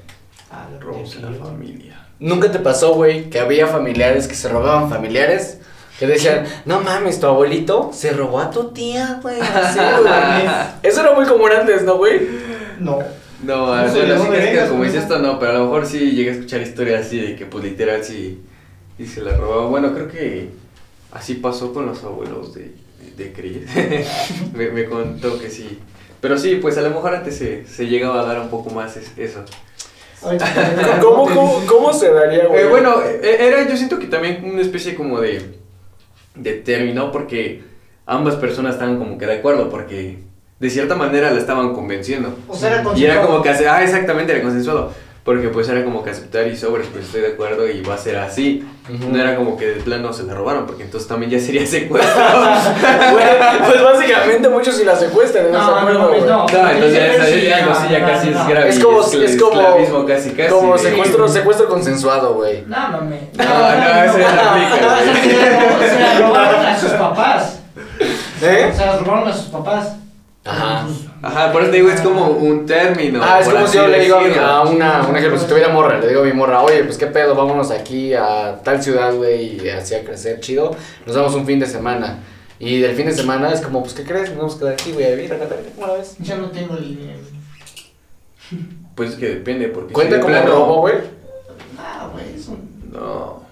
[0.51, 2.07] Ah, lo Robos en la familia.
[2.19, 5.59] ¿Nunca te pasó, güey, que había familiares que se robaban familiares?
[5.99, 9.39] Que decían, no mames, tu abuelito se robó a tu tía, güey.
[9.39, 10.53] Así, güey.
[10.81, 12.19] Eso era muy común antes, ¿no, güey?
[12.79, 12.99] No.
[13.43, 15.55] No, No a ¿de así dónde que es que como dice esto, no, pero a
[15.55, 18.41] lo mejor sí llegué a escuchar historias así de que pues literal sí,
[18.97, 19.67] y se la robaba.
[19.67, 20.49] Bueno, creo que
[21.11, 22.73] así pasó con los abuelos de,
[23.17, 23.67] de Cris.
[24.53, 25.79] me, me contó que sí.
[26.23, 28.95] Pero sí, pues a lo mejor antes se, se llegaba a dar un poco más
[28.95, 29.43] es- eso.
[31.01, 32.61] ¿Cómo, cómo, cómo se daría, güey?
[32.61, 35.59] Eh, bueno, eh, era yo siento que también una especie como de,
[36.35, 37.63] de término porque
[38.05, 40.19] ambas personas estaban como que de acuerdo porque
[40.61, 42.33] de cierta manera la estaban convenciendo.
[42.47, 44.93] O sea, era Y era como que hace, ah, exactamente, era consensuado.
[45.23, 47.97] Porque pues era como que aceptar y sobre, pues estoy de acuerdo y va a
[47.97, 48.67] ser así.
[49.09, 52.11] No era como que de plano se la robaron, porque entonces también ya sería secuestro.
[53.65, 55.57] Pues básicamente muchos si la secuestran, ¿no?
[55.59, 56.45] No, se acuerdan, no, no.
[56.47, 58.41] no, entonces ya, Sí, ya no, ya no, casi no.
[58.41, 58.69] es grave.
[58.69, 60.49] Es como, escl- es como, esclavismo casi, casi.
[60.49, 62.63] como secuestro, secuestro consensuado, güey.
[62.67, 63.21] No, mames.
[63.37, 64.99] No, no, ese no la
[65.89, 67.59] se la robaron a sus papás.
[68.41, 68.71] ¿Eh?
[68.75, 69.95] Se las robaron a sus papás.
[70.43, 70.85] Ajá.
[71.23, 73.21] Ajá, por eso te digo, es como un término.
[73.23, 74.47] Ah, es como si yo le digo a, mi- decirlo.
[74.47, 77.07] a una, un ejemplo, si tuviera morra, le digo a mi morra, oye, pues qué
[77.07, 81.45] pedo, vámonos aquí a tal ciudad, güey, y así a crecer chido, nos damos un
[81.45, 82.19] fin de semana.
[82.59, 84.29] Y del fin de semana es como, pues, ¿qué crees?
[84.31, 86.15] Nos vamos a quedar aquí, güey, a vivir a la ¿cómo la ves?
[86.19, 87.19] Ya no tengo dinero.
[88.95, 89.93] Pues es que depende, porque.
[89.93, 90.95] ¿Cuenta si como plano- robo, güey?
[91.79, 93.43] Ah, güey, es un No.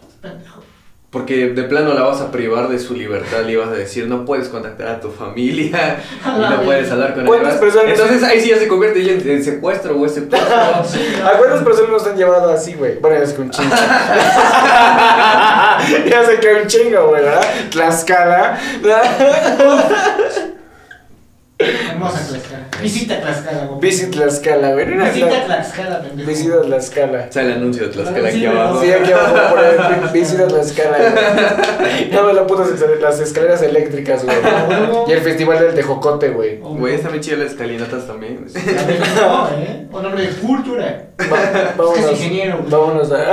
[1.12, 4.24] Porque de plano la vas a privar de su libertad, le vas a decir, no
[4.24, 7.74] puedes contactar a tu familia, y no puedes hablar con ¿Cuántas nadie más".
[7.76, 10.56] personas- Entonces ahí sí ya se convierte ya en, en secuestro o es secuestro.
[11.26, 12.97] ¿A cuántas personas nos han llevado así, güey?
[13.00, 13.76] Bueno, es que un chingo.
[16.10, 17.43] ya sé que un chingo, güey, ¿verdad?
[17.71, 18.58] Tlaxcala.
[21.89, 22.63] Hermosa Tlaxcala.
[22.82, 23.80] Visita Tlaxcala, güey.
[23.82, 24.86] Visit Tlaxcala, güey.
[24.86, 26.30] Visita Tla- Tlaxcala, pendejo.
[26.30, 27.32] Visita Tlaxcala.
[27.32, 28.82] Sale el anuncio de Tlaxcala aquí abajo.
[28.82, 29.78] Sí, aquí abajo por ahí,
[30.13, 32.10] visita Tlaxcala, güey.
[32.12, 34.38] No, me las putas escal- las escaleras eléctricas, güey.
[35.08, 36.60] Y el festival del Tejocote, güey.
[36.63, 38.45] Oh, Güey, está bien chida las escalinatas también.
[38.45, 39.88] Gustó, ¿eh?
[39.91, 41.06] Un hombre de cultura.
[41.32, 42.00] Va- vámonos.
[42.06, 42.69] Es ingeniero, güey.
[42.71, 43.32] Vámonos a.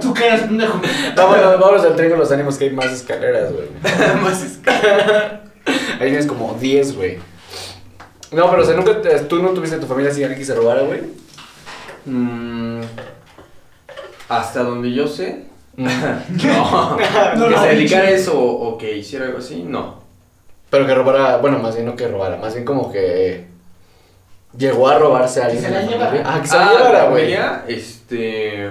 [0.00, 0.80] Tú que eres pendejo.
[1.16, 3.66] vámonos, vámonos al tren con los ánimos que hay más escaleras, güey.
[4.22, 5.32] Más escalinatas.
[6.00, 7.18] Ahí tienes como 10, güey.
[8.32, 10.44] No, pero o sea, nunca te- tú no tuviste en tu familia así alguien que
[10.46, 11.02] se robara, güey.
[12.06, 12.80] Mm,
[14.28, 15.44] hasta donde yo sé.
[15.76, 15.84] No.
[17.36, 20.02] No, que no, se dedicara a eso o, o que hiciera algo así, no.
[20.70, 23.46] Pero que robara, bueno, más bien no que robara, más bien como que
[24.56, 25.62] llegó a robarse a alguien.
[25.62, 26.06] Que se la llevara.
[26.10, 26.26] familia.
[26.32, 27.22] Ah, que se la Ah, llevara, la güey.
[27.22, 28.70] familia, Este.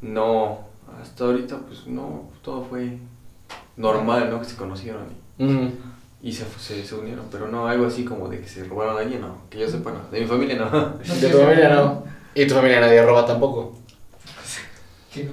[0.00, 0.58] No.
[1.00, 2.30] Hasta ahorita, pues no.
[2.42, 2.98] Todo fue
[3.76, 4.38] normal, ¿no?
[4.40, 5.02] Que se conocieron
[5.42, 5.68] Mm.
[6.22, 7.26] y, se, se, se unieron.
[7.30, 9.38] Pero no, algo así como de que se robaron a alguien, no.
[9.50, 10.08] Que yo sepa, no.
[10.10, 10.70] De mi familia, no.
[11.20, 12.04] De tu familia no.
[12.34, 13.76] Y tu familia nadie roba tampoco.
[15.12, 15.32] Que no,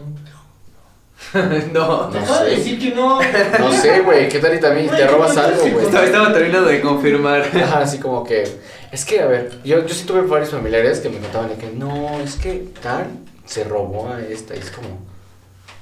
[1.73, 2.09] no.
[2.11, 2.55] No acabo de sé.
[2.57, 3.19] decir que no.
[3.59, 5.85] No sé, güey, ¿qué tal y también te robas algo, güey?
[5.85, 7.41] Estaba, estaba terminando de confirmar.
[7.41, 8.43] Ajá, así como que.
[8.91, 11.71] Es que, a ver, yo, yo sí tuve varios familiares que me contaban de que
[11.71, 13.07] no, es que tal
[13.45, 14.55] se robó a esta.
[14.55, 14.89] Y es como.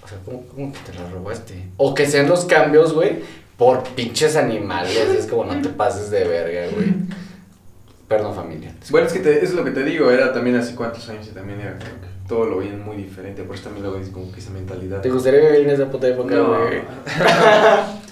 [0.03, 1.69] O sea, ¿cómo, cómo que te la robaste?
[1.77, 3.23] O que sean los cambios, güey,
[3.57, 4.95] por pinches animales.
[4.95, 6.93] Es como no te pases de verga, güey.
[8.07, 8.73] Perdón, familia.
[8.89, 11.31] Bueno, es que te- es lo que te digo, era también hace cuántos años y
[11.31, 14.31] también era como que todo lo veían muy diferente, por eso también lo ves como
[14.31, 15.01] que esa mentalidad.
[15.01, 16.57] ¿Te gustaría vivir en esa puta época, No.
[16.57, 16.81] güey?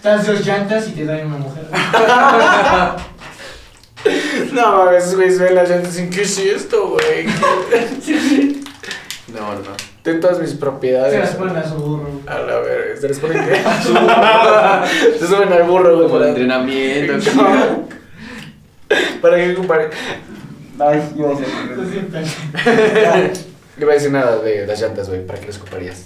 [0.04, 1.66] Das dos llantas y te dan una mujer.
[4.54, 7.26] No, mames, esos güeyes ven la gente sin ¿qué es esto, güey?
[9.34, 9.95] No, no.
[10.06, 11.14] Ten todas mis propiedades.
[11.14, 12.08] Se las ponen a su burro.
[12.28, 13.56] A la verga, ¿se les ponen qué?
[15.20, 17.14] Se suben al burro, güey, Como de para, entrenamiento.
[19.22, 19.90] para que compare.
[20.78, 21.48] Ay, iba a decir.
[21.76, 22.20] Lo siento.
[23.78, 26.06] No iba a decir nada de las llantas, güey, ¿para qué las ocuparías?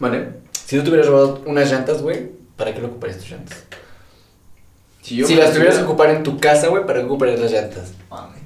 [0.00, 0.28] Vale.
[0.52, 3.62] Si tú tuvieras robado unas llantas, güey, ¿para qué lo ocuparías tus llantas?
[5.02, 7.52] Si, yo si las tuvieras que ocupar en tu casa, güey, ¿para qué ocuparías las
[7.52, 7.92] llantas?
[8.10, 8.39] Mames.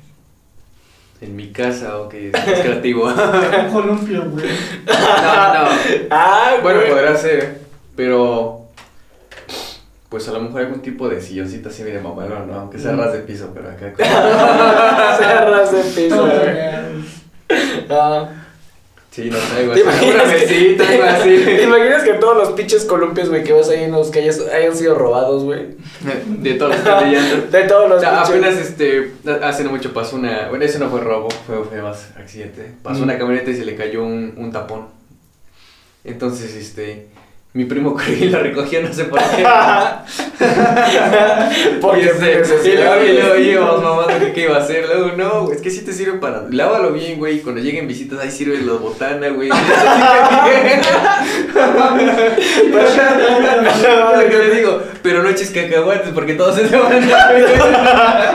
[1.25, 3.11] En mi casa, ok, es es creativo.
[3.11, 3.15] no,
[3.67, 4.45] Un columpio, güey.
[4.87, 5.69] no.
[6.11, 7.61] Ah, Bueno, podrá ser,
[7.97, 8.61] pero.
[10.11, 12.55] Pues a lo mejor algún tipo de silloncito así de mamalón, ¿no?
[12.61, 13.93] Aunque sea ras de piso, pero acá.
[15.19, 16.39] Cerras de piso, güey.
[16.39, 17.05] real.
[19.15, 19.83] Sí, no sé, algo ¿Te así.
[19.83, 21.63] imaginas Una que- algo ¿Te así.
[21.63, 24.97] imaginas que todos los pinches columpios, güey, que vas ahí en los calles hayan sido
[24.97, 25.77] robados, güey?
[26.27, 26.85] De todos los.
[27.53, 30.81] De todos O los sea, pinches- apenas este, hace no mucho pasó una, bueno, eso
[30.81, 32.73] no fue robo, fue, fue más accidente.
[32.83, 33.05] Pasó Mm.
[33.05, 34.87] una camioneta y se le cayó un, un tapón.
[36.03, 37.07] Entonces, este,
[37.55, 39.47] mi primo corrió y lo recogió, no sé por qué.
[41.81, 44.87] Porque y, y luego, y luego íbamos mamando que qué iba a hacer.
[44.87, 47.87] Luego, no, güey, es que sí te sirve para, lávalo bien, güey, y cuando lleguen
[47.87, 49.51] visitas ahí sirve la botana, güey.
[49.51, 49.55] Lo
[54.29, 58.35] que le digo, pero no eches cacahuates porque todos se te van a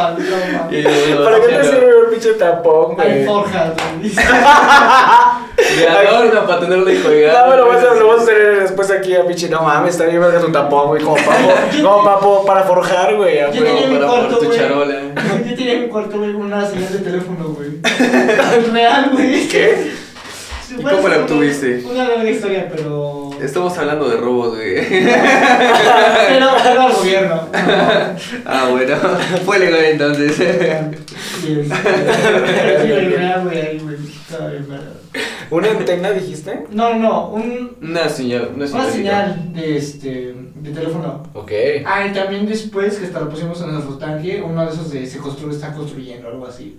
[0.00, 3.24] Ah, no, ¿Para qué te sirve un pinche tapón, Hay güey?
[3.24, 4.12] forjas, güey.
[5.58, 7.46] De adorno para tenerlo de colgado.
[7.46, 9.48] No, pero lo vas, a, lo vas a tener después aquí a pinche.
[9.48, 11.02] No mames, está bien verga tu tapón, güey.
[11.02, 11.38] Como para,
[11.82, 13.40] como para, para forjar, güey.
[13.40, 14.58] a Yo tenía mi para cuarto, güey.
[14.58, 14.94] charola.
[15.48, 17.68] Yo tenía en mi cuarto, güey, una señal de teléfono, güey.
[18.72, 19.48] Real, güey.
[19.48, 19.92] ¿Qué?
[20.66, 21.82] Sí, ¿Y cómo la obtuviste?
[21.90, 23.30] Una larga historia, pero.
[23.42, 24.86] Estamos hablando de robos, güey.
[24.86, 27.48] Pero era al gobierno.
[28.44, 28.96] Ah, bueno.
[29.46, 30.34] Fue legal entonces.
[30.36, 33.96] Sí, es- Pero sí, güey, real, güey, ahí, güey.
[34.28, 34.66] Estaba bien.
[35.50, 36.64] ¿Una antena dijiste?
[36.70, 38.82] No, no, un, Una señal, una señal.
[38.84, 41.22] una señal de este de teléfono.
[41.34, 41.52] Ok.
[41.86, 45.06] Ah, y también después que hasta lo pusimos en nuestro tanque, uno de esos de
[45.06, 46.78] se construye, está construyendo, algo así.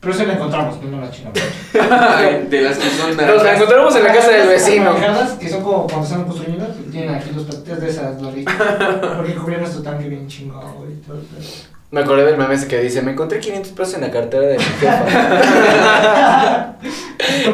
[0.00, 1.38] Pero se la encontramos, no la chingamos.
[2.50, 3.56] de las que son Nos la naranjas.
[3.56, 4.92] encontramos en la casa del vecino.
[4.92, 8.54] Manejadas, que son como cuando están construyendo, tienen aquí los patitas de esas loritas.
[9.16, 10.94] Porque cubrían nuestro tanque bien chingón, güey.
[11.06, 11.77] todo pedo.
[11.90, 14.58] Me acordé del meme ese que dice: Me encontré 500 pesos en la cartera de
[14.58, 15.04] mi jefa.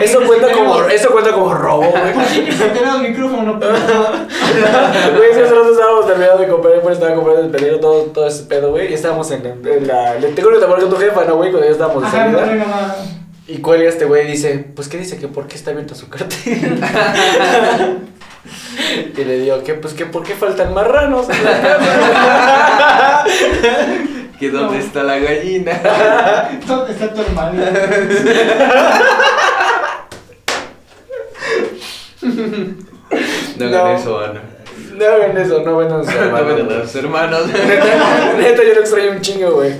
[0.01, 2.13] eso, cuenta como, eso cuenta como robo, güey.
[2.13, 3.61] ¿Por qué se enteró el micrófono?
[3.61, 3.73] pero-
[5.17, 8.27] Güey, es que nosotros estábamos terminando de comprar, pues estaba comprando el pedido, todo, todo
[8.27, 8.91] ese pedo, güey.
[8.91, 10.15] Y estábamos en, en la.
[10.17, 11.51] Le tengo que tomar con tu jefa, ¿no, güey?
[11.53, 12.45] Cuando ya estábamos de Ajá, no, no.
[13.47, 15.17] Y cuelga este güey y dice: Pues, ¿qué dice?
[15.17, 17.15] Que por qué está abierta su cartera.
[19.17, 23.25] y le digo: que Pues, que ¿por qué faltan marranos en la?
[24.39, 24.85] Que dónde No.
[24.85, 25.73] está la gallina.
[26.67, 27.63] ¿Dónde está tu hermano?
[32.23, 32.25] No
[33.57, 33.67] No.
[33.79, 34.41] hagan eso, Ana.
[34.97, 36.47] no hagan eso, no vendan a sus No hermanos.
[36.57, 37.47] vengan a los hermanos.
[37.47, 39.73] Neta, neta, yo lo extraño un chingo, güey.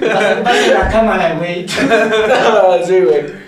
[0.00, 1.66] En la cámara, güey.
[1.68, 3.41] sí, güey.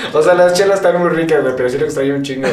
[0.12, 2.46] O sea, las chelas están muy ricas, güey, pero sí lo extraño un chingo.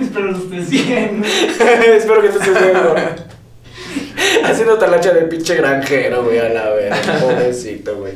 [0.00, 1.22] Espero los estés bien.
[1.24, 2.94] Espero que estés viendo.
[4.44, 6.94] Haciendo talacha de pinche granjero, güey, a la vez.
[7.20, 8.14] Pobrecito, güey.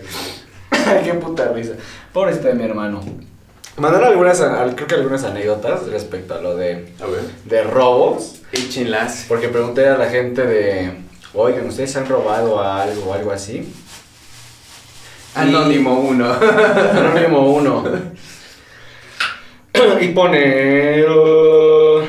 [0.70, 1.72] Ay, qué puta risa.
[2.12, 3.00] Pobrecito de mi hermano.
[3.76, 7.20] Mandaron algunas, al- creo que algunas anécdotas respecto a lo de, A ver.
[7.44, 8.36] de robos.
[8.52, 9.24] Échenlas.
[9.28, 10.92] Porque pregunté a la gente de,
[11.34, 13.72] oigan, ¿ustedes han robado algo o algo así?
[15.34, 16.32] Anónimo 1.
[16.92, 17.84] Anónimo 1.
[20.00, 21.04] y pone.
[21.06, 22.02] uh,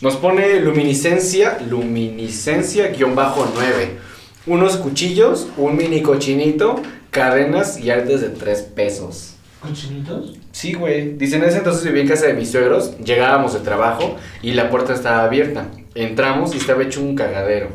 [0.00, 3.98] nos pone luminiscencia, luminiscencia guion bajo 9.
[4.46, 9.36] Unos cuchillos, un mini cochinito, cadenas y artes de 3 pesos.
[9.60, 10.40] ¿Cochinitos?
[10.50, 11.16] Sí, güey.
[11.16, 14.70] Dice, en ese entonces vivía en casa de mis suegros, llegábamos de trabajo y la
[14.70, 15.68] puerta estaba abierta.
[15.94, 17.68] Entramos y estaba hecho un cagadero.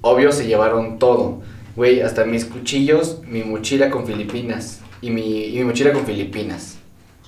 [0.00, 1.42] Obvio se llevaron todo.
[1.76, 4.80] Güey, hasta mis cuchillos, mi mochila con Filipinas.
[5.00, 6.76] Y mi, y mi mochila con Filipinas.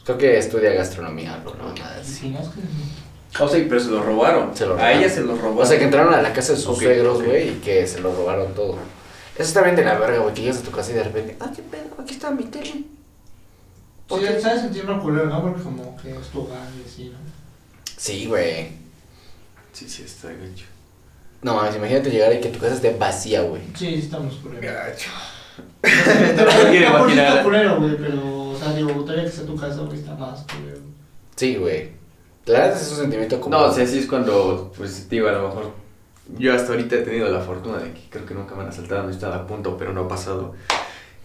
[0.04, 1.72] Creo que estudia gastronomía, algo, ¿no?
[1.74, 2.34] Nada así.
[3.40, 4.54] O sea, pero se los robaron.
[4.56, 4.98] Se lo A robaron.
[4.98, 5.62] ella se los robaron.
[5.62, 8.00] O sea, que entraron a la casa de sus Ok, suegros, güey, y que se
[8.00, 8.74] lo robaron todo.
[9.34, 11.36] Eso está bien de la verga, güey, que llegas a tu casa y de repente,
[11.40, 12.66] ah, qué pedo, aquí está mi tele.
[12.66, 12.86] Sí,
[14.08, 14.20] Ok.
[14.40, 15.42] sabes sentir una culera, ¿no?
[15.42, 17.18] Porque como que es tu hogar y así, ¿no?
[17.96, 18.68] Sí, güey.
[19.72, 20.66] Sí, sí, está gacho.
[21.44, 23.60] No mames, imagínate llegar y que tu casa esté vacía, güey.
[23.74, 24.64] Sí, sí estamos culeros.
[24.64, 25.10] Gacho.
[25.82, 27.28] No quiero imaginar.
[27.28, 30.42] está culero, güey, pero, o sea, digo, todavía que sea tu casa, güey, está más
[30.50, 30.78] culero.
[31.36, 31.90] Sí, güey.
[32.46, 33.58] La verdad es un sentimiento como...
[33.58, 35.72] No, o sea, sí es cuando, pues, digo, a lo mejor.
[36.38, 39.02] Yo hasta ahorita he tenido la fortuna de que creo que nunca me han asaltado,
[39.02, 40.54] no he estado a punto, pero no ha pasado.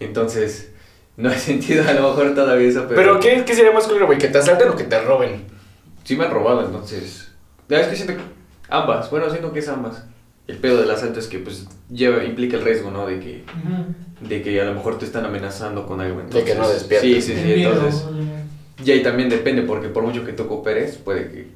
[0.00, 0.72] Entonces,
[1.16, 2.96] no he sentido a lo mejor todavía eso, pero.
[3.00, 4.18] Pero ¿qué, qué sería más culero, güey?
[4.18, 5.46] ¿Que te asalten o que te roben?
[6.04, 7.28] Sí me han robado, entonces.
[7.70, 8.39] Ya es que siento que.
[8.70, 10.04] Ambas, bueno, siento que es ambas.
[10.46, 13.06] El pedo del asalto es que, pues, lleva, implica el riesgo, ¿no?
[13.06, 13.44] De que,
[14.20, 16.22] de que a lo mejor te están amenazando con algo.
[16.22, 17.24] De que no entonces- despiertes.
[17.24, 18.02] Sí, sí, sí, miedo, entonces.
[18.04, 18.40] obviamente.
[18.84, 21.48] Y ahí también depende, porque por mucho que tú cooperes, puede que,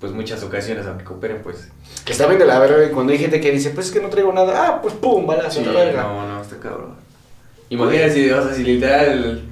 [0.00, 1.68] pues muchas ocasiones, aunque cooperen, pues...
[2.06, 4.32] Está bien de la verga, cuando hay gente que dice, pues es que no traigo
[4.32, 4.66] nada.
[4.66, 6.02] Ah, pues pum, balazo, Sí, la verga.
[6.02, 6.94] no, no, está cabrón.
[7.68, 9.42] Imagínate si, o sea, si literal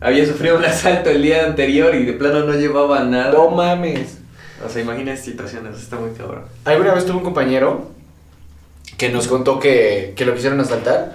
[0.00, 3.32] había sufrido un asalto el día anterior y de plano no llevaba nada.
[3.32, 4.18] No mames.
[4.64, 6.44] O sea, imagina situaciones, está muy cabrón.
[6.64, 7.90] Alguna vez tuve un compañero
[8.96, 11.14] que nos contó que, que lo quisieron asaltar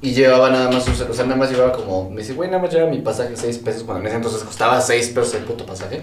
[0.00, 2.72] Y llevaba nada más o sea, nada más llevaba como, me dice, güey, nada más
[2.72, 6.02] llevaba mi pasaje 6 pesos, cuando en ese entonces costaba 6 pesos el puto pasaje.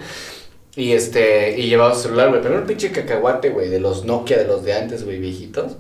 [0.76, 4.04] Y este, y llevaba su celular, güey, pero era un pinche cacahuate, güey, de los
[4.06, 5.78] Nokia, de los de antes, güey, viejitos.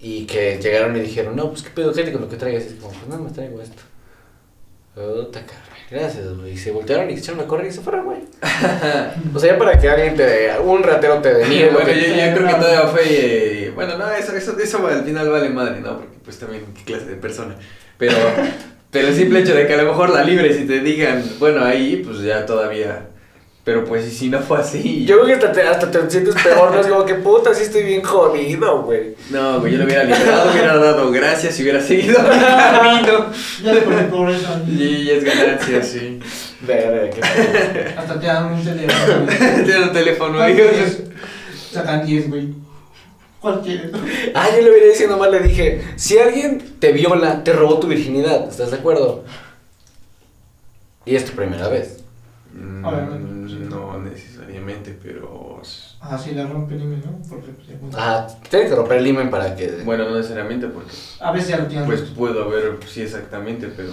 [0.00, 2.64] Y que llegaron y dijeron, no, pues qué pedo, gente con lo que traigas.
[2.64, 3.82] Y es como, pues nada más traigo esto.
[4.94, 6.52] Puta cabrón, gracias, güey.
[6.52, 8.18] Y se voltearon y se echaron a correr y se fueron, güey.
[9.34, 11.70] o sea, ya para que alguien te dé, un ratero te deniegue.
[11.70, 12.00] bueno, güey.
[12.00, 13.02] yo, yo creo que todavía fue.
[13.06, 15.98] eh, bueno, no, eso, eso, eso al final vale madre, ¿no?
[15.98, 17.56] Porque pues también qué clase de persona.
[17.96, 18.16] Pero,
[18.90, 21.64] pero el simple hecho de que a lo mejor la libres y te digan, bueno,
[21.64, 23.08] ahí, pues ya todavía.
[23.68, 25.04] Pero pues y si no fue así.
[25.04, 26.80] Yo creo que hasta te, hasta te sientes peor, ¿no?
[26.80, 29.14] Es como que puta, sí estoy bien jodido, güey.
[29.28, 33.26] No, güey, yo le hubiera liberado, hubiera dado gracias y hubiera seguido mi camino.
[33.62, 34.62] Ya le ponen pobreza.
[34.66, 36.18] Y es ganancia, sí.
[36.62, 37.20] Verga, qué.
[37.94, 39.26] Hasta te dan un teléfono.
[39.26, 39.64] güey.
[39.66, 40.68] Tiene un teléfono, ¿Cuál güey.
[41.70, 42.48] Sacan 10, güey.
[43.38, 43.90] ¿Cuál quieres?
[44.34, 47.86] Ah, yo le hubiera diciendo mal, le dije, si alguien te viola, te robó tu
[47.86, 49.26] virginidad, ¿estás de acuerdo?
[51.04, 51.98] Y es tu primera vez.
[52.52, 53.66] Mm, Obviamente, sí.
[53.68, 55.60] No necesariamente, pero.
[56.00, 57.18] Ah, sí, la rompe el email, ¿no?
[57.28, 57.96] Porque pues, bueno.
[57.96, 59.82] Ajá, tienes que romper el imen para que...
[59.84, 60.90] Bueno, no necesariamente porque.
[61.20, 61.86] A veces ya lo tienen.
[61.86, 63.90] Pues puedo haber, sí, exactamente, pero.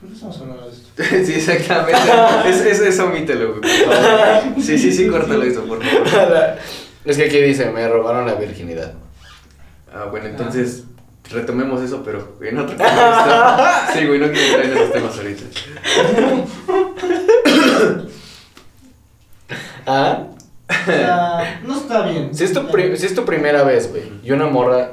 [0.00, 0.88] ¿Por qué estamos hablando de esto?
[1.24, 2.00] sí, exactamente.
[2.48, 4.62] Es, es, eso omítelo, güey, por favor.
[4.62, 6.58] Sí, sí, sí, córtalo eso, por favor.
[7.04, 8.92] es que aquí dice, me robaron la virginidad.
[9.92, 10.84] Ah, bueno, entonces.
[11.30, 13.94] Retomemos eso, pero en otro contexto.
[13.94, 15.44] Sí, güey, no quiero entrar en esos temas ahorita.
[19.86, 20.24] Ah,
[20.68, 22.34] O sea, no está bien.
[22.34, 24.92] si es tu, pri- si es tu primera vez, güey, y una morra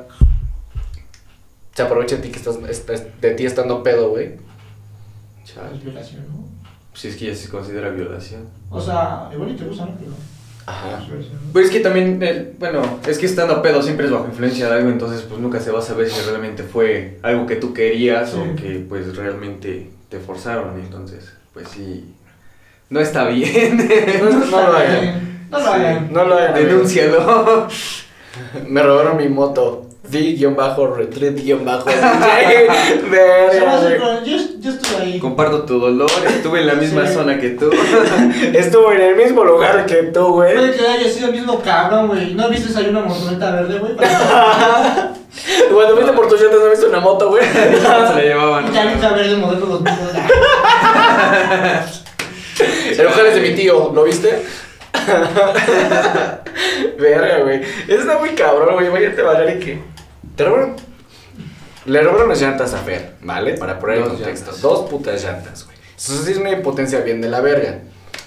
[1.73, 4.34] se aprovecha de ti, que estás, de ti estando pedo, güey.
[5.45, 5.75] Chale.
[5.77, 6.45] Es violación, ¿no?
[6.93, 8.43] Si es que ya se considera violación.
[8.69, 9.95] O sea, igual y te gusta, ¿no?
[9.97, 10.12] Pero
[10.65, 11.04] Ajá.
[11.54, 14.73] Pues es que también, eh, bueno, es que estando pedo siempre es bajo influencia de
[14.75, 18.34] algo, entonces pues nunca se va a saber si realmente fue algo que tú querías
[18.36, 18.49] o Sí.
[18.62, 22.13] que pues realmente te forzaron, entonces pues sí,
[22.91, 23.77] no está bien.
[24.21, 25.47] No, no lo hagan.
[25.49, 26.10] No lo hagan.
[26.13, 26.54] No lo hagan.
[26.54, 27.67] Denúncialo.
[28.67, 29.88] Me robaron mi moto.
[30.04, 30.10] A
[33.97, 35.19] con- Yo, yo estuve ahí.
[35.19, 37.13] Comparto tu dolor, estuve en la misma Sí.
[37.13, 37.69] zona que tú.
[38.54, 40.54] Estuvo en el mismo lugar que tú, güey.
[40.56, 42.34] Puede que haya sido el mismo cabrón, güey.
[42.34, 43.93] ¿No viste ahí una motoneta verde, güey?
[45.73, 47.43] Cuando viste por tus llantas, ¿no viste una moto, güey?
[47.45, 48.73] se la llevaban.
[48.73, 49.93] Ya nunca verde modelo 2000.
[52.99, 54.43] El ojal es de mi tío, ¿lo viste?
[56.99, 57.62] Verga, güey.
[57.88, 58.88] Eso está muy cabrón, güey.
[58.88, 59.80] Imagínate bajar y que.
[60.36, 60.75] Te robaron.
[61.86, 63.56] Le robaron las llantas a Fer, ¿vale?
[63.56, 64.45] Para poner Dos contexto.
[64.45, 64.62] llantas.
[64.62, 65.77] Dos putas llantas, güey.
[65.97, 67.80] Eso sí es una impotencia bien de la verga.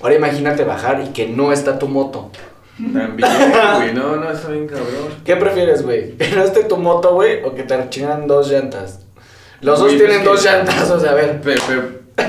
[0.02, 2.30] Ahora imagínate bajar y que no está tu moto.
[2.76, 3.28] También,
[3.78, 4.86] güey, no, no, está bien cabrón.
[5.24, 6.16] ¿Qué prefieres, güey?
[6.16, 7.42] ¿Que no esté tu moto, güey?
[7.44, 9.00] ¿O que te chingan dos llantas?
[9.60, 11.40] Los dos Güey, tienen pues dos que- llantas, o sea, a ver.
[11.42, 11.62] Pero,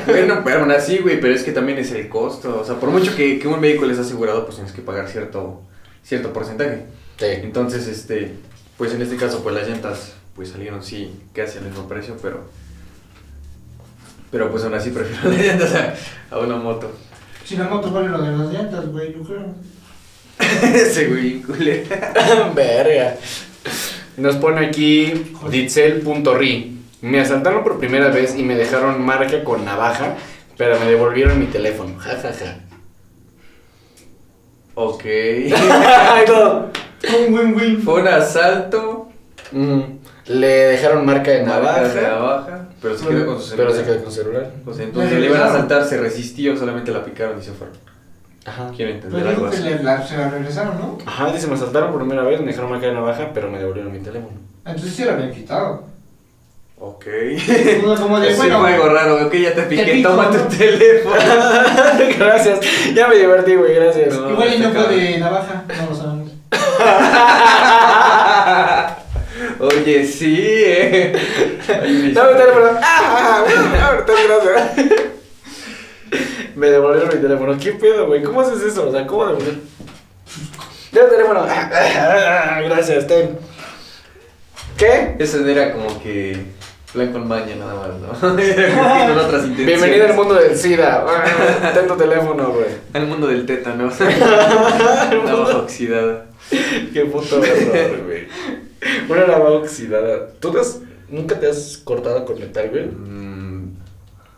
[0.07, 2.59] bueno, pero aún así, güey, pero es que también es el costo.
[2.61, 5.61] O sea, por mucho que, que un vehículo es asegurado, pues tienes que pagar cierto,
[6.03, 6.85] cierto porcentaje.
[7.17, 7.25] Sí.
[7.27, 8.33] Entonces, este,
[8.77, 12.45] pues en este caso, pues las llantas, pues salieron sí, casi al mismo precio, pero,
[14.31, 16.91] pero pues aún así prefiero las llantas a, a una moto.
[17.45, 19.53] Si la moto vale lo de las llantas, güey, yo creo.
[20.75, 21.83] Ese güey, culero.
[22.55, 23.17] Verga.
[24.17, 26.74] Nos pone aquí ditzel.ri.
[27.05, 30.15] Me asaltaron por primera vez y me dejaron marca con navaja,
[30.57, 31.97] pero me devolvieron mi teléfono.
[31.99, 32.57] Ja, ja, ja.
[34.75, 35.03] Ok.
[36.27, 36.65] No.
[37.27, 37.81] Un win-win.
[37.83, 39.09] Fue un asalto.
[39.51, 39.83] Ujú.
[40.25, 43.85] Le dejaron marca de marca de navaja, navaja, pero se quedó con su pero celular.
[43.85, 44.51] se quedó con celular.
[44.65, 47.75] O sea, entonces le iban a asaltar, se resistió, solamente la picaron y se fueron.
[48.43, 48.71] Ajá.
[48.75, 49.77] Quiero entender Pero algo dijo que así.
[49.77, 50.97] le, la, se la regresaron, ¿no?
[51.05, 53.91] Ajá, dice, me asaltaron por primera vez, me dejaron marca de navaja, pero me devolvieron
[53.91, 54.33] mi teléfono.
[54.65, 55.83] Entonces sí la habían quitado.
[56.87, 57.05] Ok.
[57.97, 61.15] Como- de, bueno, fue algo raro, ok, ya te piqué, pico, toma tu teléfono.
[62.19, 62.59] gracias,
[62.93, 64.13] ya me divertí, güey, gracias.
[64.13, 64.29] No.
[64.29, 64.95] igual y no se fue acaba.
[64.95, 66.31] de navaja, no lo sabemos.
[69.59, 71.15] Oye, sí, eh.
[72.13, 72.67] Dame el teléfono.
[72.79, 73.43] Ah,
[74.07, 74.89] gracias.
[76.55, 77.57] Me devolvieron mi teléfono.
[77.57, 78.21] ¿Qué pedo, güey?
[78.21, 78.87] ¿Cómo haces eso?
[78.87, 79.55] O sea, ¿cómo devolver?
[80.91, 81.45] Dame el teléfono.
[82.65, 83.39] Gracias, ten.
[84.77, 85.15] ¿Qué?
[85.19, 86.54] Eso era como que
[86.95, 87.89] plan con maña nada más,
[88.21, 88.35] ¿no?
[89.65, 91.05] Bienvenido al mundo del SIDA.
[91.07, 92.67] Ah, Ten tu teléfono, güey.
[92.93, 93.91] Al mundo del tétano.
[95.25, 96.25] Navaja oxidada.
[96.49, 98.27] Qué puto güey.
[99.09, 100.27] Una navaja oxidada.
[100.39, 102.85] ¿Tú te has- nunca te has cortado con metal, güey?
[102.85, 103.75] Mm,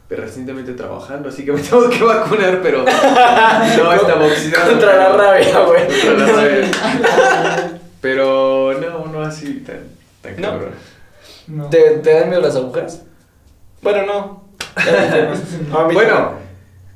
[0.09, 2.79] recientemente trabajando, así que me tengo que vacunar, pero
[3.77, 4.71] no estaba oxidado.
[4.71, 5.86] Contra la rabia, güey.
[5.86, 7.79] Contra la rabia.
[8.01, 9.79] Pero no, no así tan,
[10.21, 10.49] tan No.
[10.49, 10.96] cabrón.
[11.47, 11.69] No.
[11.69, 13.03] ¿Te, ¿Te dan miedo las agujas?
[13.81, 14.47] Bueno, no.
[15.77, 16.33] A mí Bueno,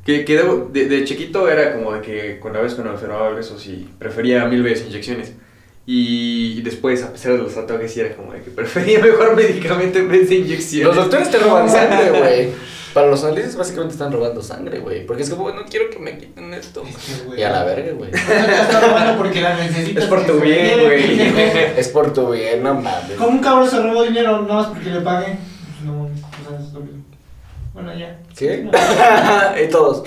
[0.06, 3.39] que, que debo- de, de chiquito era como de que cuando veces cuando me enfermaba
[3.39, 5.34] eso sí, prefería mil veces inyecciones.
[5.86, 9.36] Y, y después, a pesar de los tatuajes, sí era como de que prefería mejor
[9.36, 10.88] medicamento en vez de inyecciones.
[10.88, 12.49] Los doctores te roban sangre, güey.
[12.94, 15.06] Para los análisis básicamente están robando sangre, güey.
[15.06, 16.84] Porque es como, no quiero que me quiten esto.
[16.84, 17.39] Es que, güey.
[17.39, 18.12] Y a la verga, güey.
[19.12, 20.04] No porque la necesitas.
[20.04, 21.22] Es por tu bien, güey.
[21.78, 23.14] Es por tu bien, no mames.
[23.18, 25.38] Como un cabrón se robó dinero nada más porque le paguen.
[25.39, 26.10] Pues no, o
[26.50, 27.04] sea, es lo mismo.
[27.74, 28.20] Bueno, ya.
[28.38, 28.70] ¿Qué?
[29.66, 30.04] y todos.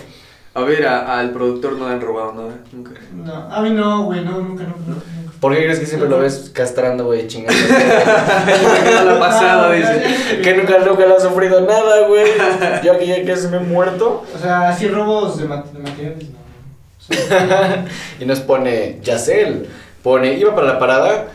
[0.53, 2.93] A ver, a- al productor no le han robado nada, nunca.
[3.13, 4.79] No, a mí no, güey, no, nunca, nunca.
[4.87, 5.24] nunca.
[5.45, 7.53] ¿Por qué crees que siempre lo ves castrando, güey, chingando?
[8.95, 10.41] no lo ha pasado, dice.
[10.43, 12.25] que nunca, nunca le ha sufrido nada, güey.
[12.83, 14.25] Yo aquí ya casi me he muerto.
[14.35, 16.39] O sea, así robos de, mat- de materiales, no.
[17.11, 17.85] O sea,
[18.19, 19.69] y nos pone Yacel.
[20.03, 21.27] Pone, iba para la parada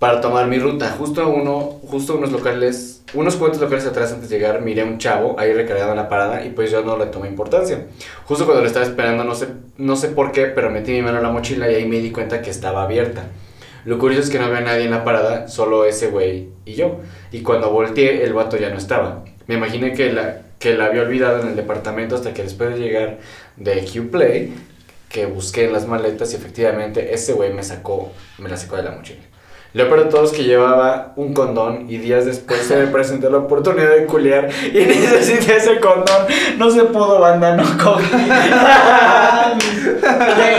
[0.00, 0.90] para tomar mi ruta.
[0.98, 4.98] Justo uno, justo unos locales, unos cuantos locales atrás antes de llegar, miré a un
[4.98, 7.86] chavo ahí recargado en la parada y pues yo no le tomé importancia.
[8.24, 11.18] Justo cuando lo estaba esperando, no sé, no sé por qué, pero metí mi mano
[11.18, 13.24] en la mochila y ahí me di cuenta que estaba abierta.
[13.84, 17.00] Lo curioso es que no había nadie en la parada, solo ese güey y yo.
[17.30, 19.24] Y cuando volteé, el vato ya no estaba.
[19.48, 22.78] Me imaginé que la, que la había olvidado en el departamento hasta que después de
[22.78, 23.18] llegar
[23.56, 24.52] de Qplay,
[25.10, 28.84] que busqué en las maletas y efectivamente ese güey me sacó, me la sacó de
[28.84, 29.29] la mochila.
[29.72, 33.30] Lo peor de todo es que llevaba un condón y días después se me presentó
[33.30, 36.26] la oportunidad de culiar y necesité ese condón.
[36.58, 38.10] No se pudo, banda, no cogí.
[38.26, 39.56] ya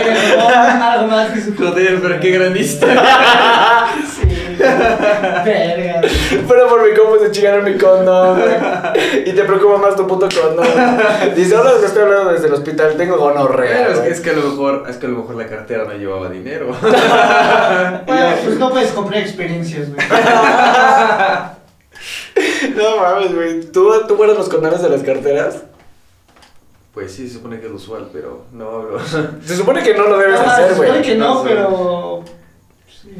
[0.04, 3.02] le robó algo más que su Joder, pero qué gran historia.
[4.58, 6.00] Verga.
[6.48, 8.54] Pero por mi compu se chingaron mi condón, güey.
[9.28, 10.66] Y te preocupa más tu puto condón.
[11.36, 13.86] Dice, ahora que estoy hablando desde el hospital, tengo gonorrea.
[13.88, 14.12] Pero es, que, güey".
[14.12, 16.68] es que a lo mejor, es que a lo mejor la cartera no llevaba dinero.
[18.06, 20.06] Bueno, pues no puedes comprar experiencias, güey.
[22.76, 23.60] No mames, güey.
[23.72, 25.62] ¿Tú, ¿Tú guardas los condones de las carteras?
[26.94, 28.98] Pues sí, se supone que es lo usual, pero no, bro.
[29.44, 31.02] Se supone que no lo debes Ah, hacer, se supone güey.
[31.02, 32.24] que no, No pero.
[32.88, 33.14] Sí.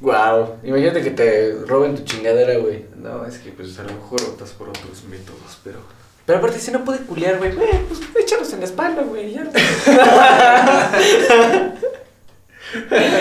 [0.00, 0.56] Wow.
[0.62, 2.84] Imagínate que te roben tu chingadera, güey.
[2.96, 5.78] No, es que pues a lo mejor optas por otros métodos, pero...
[6.26, 9.42] Pero aparte, si no puede culiar, güey, güey, pues échalos en la espalda, güey, ya.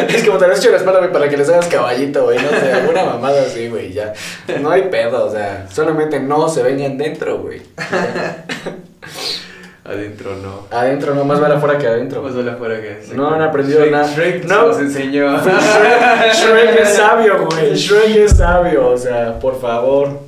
[0.09, 2.39] es como te lo echo en la espalda, güey, para que les hagas caballito, güey,
[2.39, 4.11] no sé, alguna mamada así, güey, ya.
[4.59, 7.61] No hay pedo, o sea, solamente no se vengan dentro, güey.
[9.85, 10.65] Adentro no.
[10.75, 12.23] Adentro, no, más vale afuera que adentro.
[12.23, 13.13] Más vale afuera que...
[13.13, 14.07] No han aprendido Shrek- nada.
[14.15, 14.67] Shrek No.
[14.67, 15.37] nos enseñó.
[15.37, 17.73] Shrek, Shrek es sabio, güey.
[17.75, 20.19] Shrek es sabio, o sea, por favor.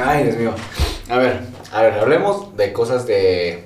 [0.00, 0.54] Ay, Dios mío.
[1.10, 1.40] A ver,
[1.72, 3.64] a ver, hablemos de cosas de.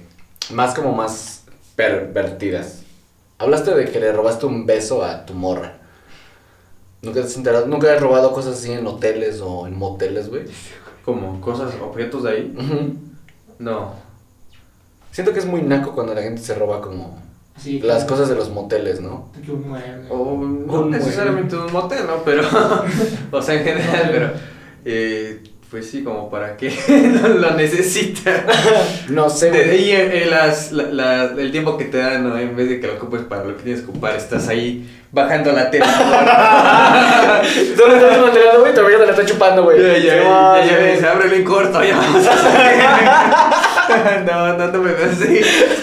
[0.50, 1.44] Más como más
[1.74, 2.82] pervertidas.
[3.38, 5.74] Hablaste de que le robaste un beso a tu morra.
[7.02, 7.66] ¿Nunca te has enterado?
[7.66, 10.44] ¿Nunca has robado cosas así en hoteles o en moteles, güey?
[11.04, 12.54] Como cosas, objetos de ahí.
[13.58, 14.05] No.
[15.16, 17.18] Siento que es muy naco cuando la gente se roba como
[17.58, 18.10] Sí, las claro.
[18.10, 19.30] cosas de los moteles, ¿no?
[19.42, 20.04] Que un mueble.
[20.10, 22.16] O no Un necesariamente un motel, ¿no?
[22.22, 22.42] Pero,
[23.30, 24.30] o sea, en general, pero,
[24.84, 26.70] eh, pues sí, como para que
[27.38, 28.44] lo necesita.
[29.08, 29.70] No sé, De güey.
[29.70, 32.36] ahí eh, las, la, la- el tiempo que te dan, ¿no?
[32.38, 35.50] En vez de que lo ocupes para lo que tienes que ocupar, estás ahí bajando
[35.52, 35.86] la tela.
[37.74, 38.74] ¿Dónde estás material, güey?
[38.74, 39.80] Tu amiga te la está chupando, güey.
[39.80, 40.16] ya, ya, ya,
[40.66, 41.14] ya, ya
[41.96, 43.65] vamos a salir.
[44.26, 45.40] no, no, no me así.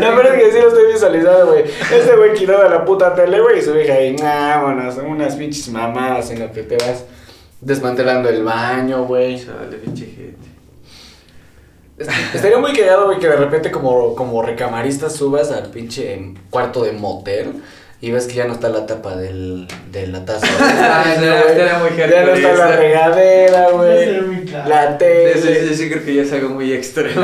[0.00, 1.64] La verdad es que sí lo estoy visualizando, güey.
[1.64, 5.36] Este güey quitado de la puta tele, güey, y su hija ahí, vámonos, son unas
[5.36, 7.04] pinches mamadas en lo que te vas
[7.60, 9.36] desmantelando el baño, güey.
[9.38, 10.48] Chale, pinche gente.
[11.98, 16.82] Est- Estaría muy cagado, güey, que de repente como, como recamarista subas al pinche cuarto
[16.82, 17.62] de motel
[18.02, 20.44] y ves que ya no está la tapa del, de la taza.
[20.60, 21.90] Ah, güey.
[21.92, 24.44] muy Ya no está la regadera, güey.
[24.66, 25.64] La Eso, tele.
[25.64, 27.22] eso sí creo que ya es algo muy extremo.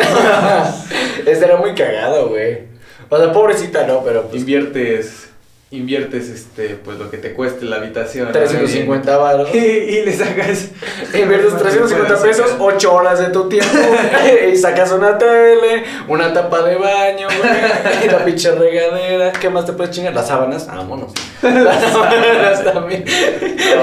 [1.26, 2.60] Estaría muy cagado, güey.
[3.08, 4.04] O sea, pobrecita, ¿no?
[4.04, 5.28] Pero pues inviertes,
[5.70, 8.26] inviertes este, pues lo que te cueste la habitación.
[8.26, 8.32] ¿no?
[8.32, 9.54] 350 varos.
[9.54, 10.68] Y, y le sacas.
[11.14, 13.76] Inviertes 350 pesos, 8 horas de tu tiempo,
[14.50, 19.32] y sacas una tele, una tapa de baño, güey, y la pinche regadera.
[19.32, 20.14] ¿Qué más te puedes chingar?
[20.14, 21.12] Las sábanas, vámonos.
[21.42, 23.04] Las sábanas también.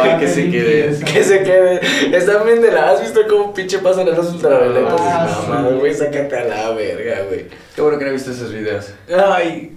[0.01, 0.99] Ay, que se quede.
[1.05, 1.81] Que se quede.
[2.15, 2.91] Están bien de la.
[2.91, 4.93] ¿Has visto cómo pinche pasan las ultravioletas?
[4.99, 7.45] Ah, No, güey, sácate a la verga, güey.
[7.75, 8.87] Qué bueno que no he visto esos videos.
[9.09, 9.74] Ay.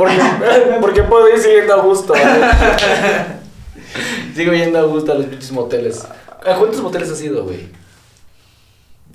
[0.00, 0.16] Porque,
[0.80, 2.46] porque puedo ir siguiendo a gusto, ¿vale?
[4.34, 6.06] Sigo yendo a gusto a los pinches moteles.
[6.06, 7.68] ¿A cuántos moteles has ido, güey?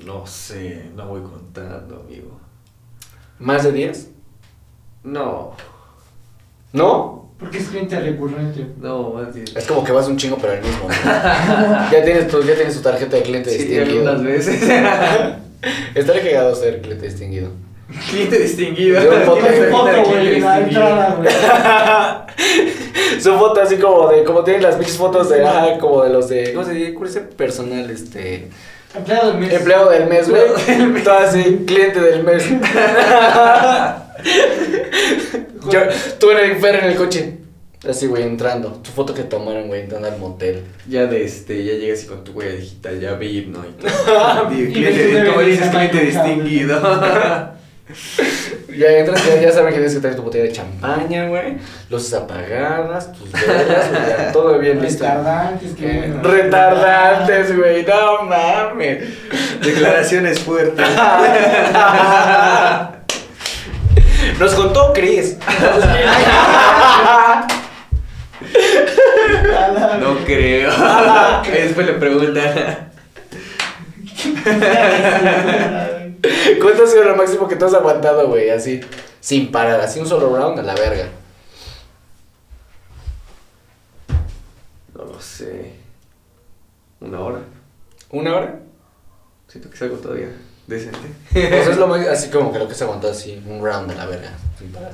[0.05, 2.39] No sé, no voy contando, amigo.
[3.39, 4.09] ¿Más de 10?
[5.03, 5.55] No,
[6.71, 7.31] ¿No?
[7.39, 8.67] Porque es cliente recurrente.
[8.79, 9.47] No, más bien.
[9.55, 10.87] Es como que vas un chingo, pero el mismo.
[10.87, 10.93] ¿no?
[11.91, 14.11] ya, tienes tu, ya tienes tu tarjeta de cliente Sí, distinguido.
[14.11, 14.61] algunas veces.
[15.95, 17.49] Estaría cagado ser cliente distinguido.
[18.09, 19.01] Cliente distinguido.
[19.01, 19.41] Yo foto-
[20.05, 21.29] güey, la entrada, güey.
[23.21, 26.27] Su foto así como de, como tienen las pinches fotos de, ah, como de los
[26.29, 26.93] de, ¿cómo se dice?
[26.95, 28.49] ¿Cuál es el personal, este?
[28.95, 29.53] Empleado del mes.
[29.53, 30.41] Empleado del mes, güey.
[31.03, 32.43] Todo así, cliente del mes.
[35.71, 35.79] Yo,
[36.19, 37.37] tú en el en el coche.
[37.87, 38.69] Así, güey, entrando.
[38.83, 40.63] Tu foto que tomaron, güey, entrando al motel.
[40.89, 43.63] Ya de este, ya llegas y con tu huella digital, ya VIP, ¿no?
[43.63, 44.51] Y todo.
[44.51, 46.81] Y cliente, como dices, cliente distinguido.
[48.75, 51.57] Ya entras, ya, ya saben que tienes que traer tu botella de champaña, güey.
[51.89, 55.03] Luces apagadas, tus velas, güey, ya, todo bien listo.
[55.03, 56.23] Retardantes, qué bueno.
[56.23, 59.03] Retardantes, güey, no mames.
[59.61, 60.83] Declaraciones fuertes.
[64.39, 65.37] Nos contó Chris.
[69.99, 70.71] No creo.
[71.51, 72.89] Después le preguntan.
[76.61, 78.49] ¿Cuánto ha sido lo máximo que tú has aguantado, güey?
[78.49, 78.81] Así,
[79.19, 81.09] sin parar, así un solo round a la verga.
[84.93, 85.73] No lo sé.
[86.99, 87.39] Una hora.
[88.11, 88.59] ¿Una hora?
[89.47, 90.29] Siento que es algo todavía
[90.67, 91.07] decente.
[91.31, 93.95] Pues es lo más, así como que lo que se aguantado así, un round a
[93.95, 94.93] la verga, sin parar.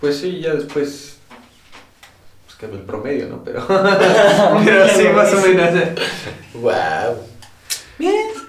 [0.00, 1.16] Pues sí, ya después.
[2.44, 3.42] Pues cambia el promedio, ¿no?
[3.42, 3.66] Pero.
[4.64, 5.70] Pero sí, más o menos.
[6.54, 7.16] Wow.
[7.98, 8.43] Bien.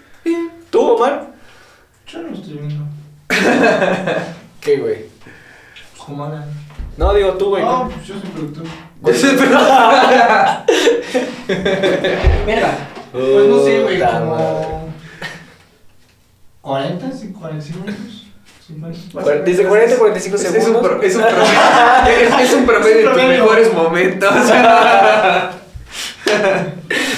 [0.76, 1.28] ¿Tú, Omar?
[2.06, 2.84] Yo no estoy viendo.
[4.60, 5.06] ¿Qué, güey?
[5.94, 6.44] Pues como hagan.
[6.98, 7.64] No, digo tú, güey.
[7.64, 8.66] No, pues yo soy productor.
[9.02, 10.66] Mira.
[12.46, 12.78] Mira,
[13.14, 14.94] pues no sé, güey, Puta como.
[16.60, 18.24] 40, sí, 45 minutos.
[18.68, 19.00] 50.
[19.14, 19.44] madre.
[19.44, 20.82] Dice 40, 45 Es, es un, segundos.
[20.92, 21.48] pro- es un promedio.
[22.10, 24.34] Es, es un promedio de tus mejores momentos.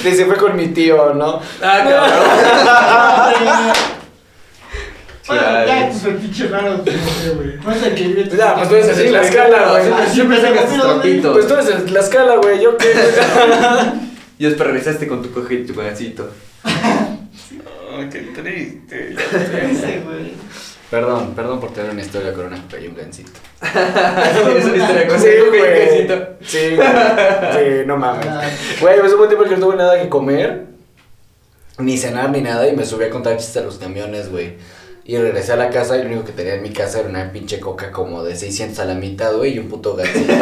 [0.04, 1.40] Dice, fue con mi tío, ¿no?
[1.62, 3.72] Ah, cabrón.
[5.28, 7.56] Bueno, ya tus fetiches raros, sé, güey.
[7.58, 8.30] No que vive.
[8.34, 10.08] Ya, pues tú eres el la escala, güey.
[10.10, 11.32] Siempre sacas tus trapitos.
[11.34, 12.62] Pues tú eres el la escala, güey.
[12.62, 12.94] Yo qué.
[14.40, 16.30] Y después regresaste con tu coge tu pedacito.
[18.10, 19.16] qué triste.
[19.16, 20.32] Ese, güey.
[20.90, 23.30] Perdón, perdón por tener una historia con una y un gancito.
[23.62, 25.60] Es una historia con Sí, güey.
[25.60, 26.26] cojecito.
[26.42, 26.88] Sí, güey.
[27.52, 28.26] Sí, no mames.
[28.26, 28.42] Ah.
[28.80, 30.64] Güey, pues hubo un tiempo que no tuve nada que comer,
[31.78, 34.56] ni cenar, ni nada, y me subí a contar chistes a los camiones, güey.
[35.04, 37.32] Y regresé a la casa y lo único que tenía en mi casa era una
[37.32, 40.32] pinche coca como de 600 a la mitad, güey, y un puto gancito.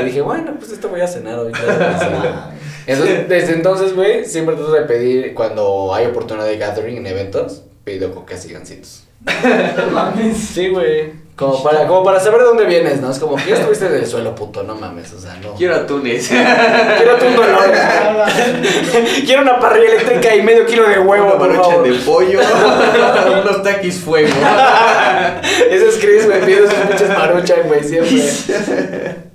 [0.00, 1.52] y dije, bueno, pues esto voy a cenar hoy.
[1.62, 2.50] Ah,
[2.86, 7.62] Entonces, desde entonces, güey, siempre trato de pedir, cuando hay oportunidad de gathering en eventos,
[7.84, 9.02] pido cocas y gancitos.
[9.26, 10.36] No mames.
[10.38, 11.26] Sí, güey.
[11.36, 13.10] Como para, como para saber de dónde vienes, ¿no?
[13.10, 15.52] Es como que ya estuviste del suelo, puto, no mames, o sea, no.
[15.54, 16.28] Quiero atunes.
[16.28, 17.70] Quiero tu dolor.
[19.26, 21.82] Quiero una parrilla eléctrica y medio kilo de huevo, Una por favor.
[21.86, 22.40] de pollo.
[23.42, 24.28] unos taquis fuego.
[25.70, 29.26] Ese es Chris, güey, pido esos pinches maruchan, güey, siempre.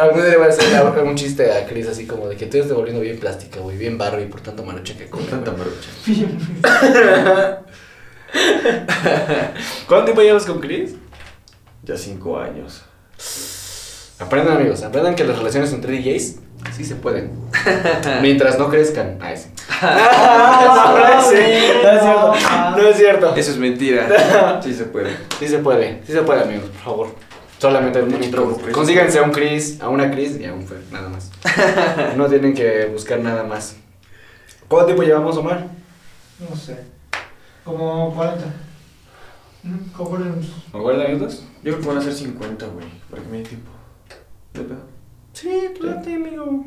[0.00, 2.56] Algún día le voy a hacer un chiste a Chris así como de que tú
[2.56, 5.42] estás volviendo bien plástica, güey, bien barro y por tanto maruchan que Con come.
[5.42, 5.76] tanta güey.
[9.88, 10.94] ¿Cuánto tiempo llevas con Chris?
[11.82, 12.82] Ya cinco años.
[14.18, 16.36] Aprendan, amigos, aprendan que las relaciones entre DJs
[16.74, 17.32] sí se pueden.
[18.22, 19.18] Mientras no crezcan.
[19.20, 19.48] Ah, sí.
[19.82, 21.82] no, no, es cierto.
[21.82, 22.76] no es cierto.
[22.76, 23.34] No es cierto.
[23.36, 24.60] Eso es mentira.
[24.62, 25.16] Sí se puede.
[25.38, 27.08] Sí se puede, sí se puede, amigos, por favor.
[27.58, 28.74] Solamente preocupes.
[28.74, 31.30] consíganse a un Chris, a una Chris y a un Fer, nada más.
[32.16, 33.76] No tienen que buscar nada más.
[34.68, 35.66] ¿Cuánto tiempo llevamos, Omar?
[36.38, 36.95] No sé.
[37.66, 38.44] Como 40.
[39.64, 40.56] Mm, Como 40 minutos.
[40.72, 41.42] ¿Me acuerdas minutos?
[41.64, 42.86] Yo creo que van a ser 50, güey.
[43.10, 43.70] Para que me dé tiempo.
[44.54, 44.78] ¿De pedo?
[45.34, 46.64] Sí, tú date, amigo.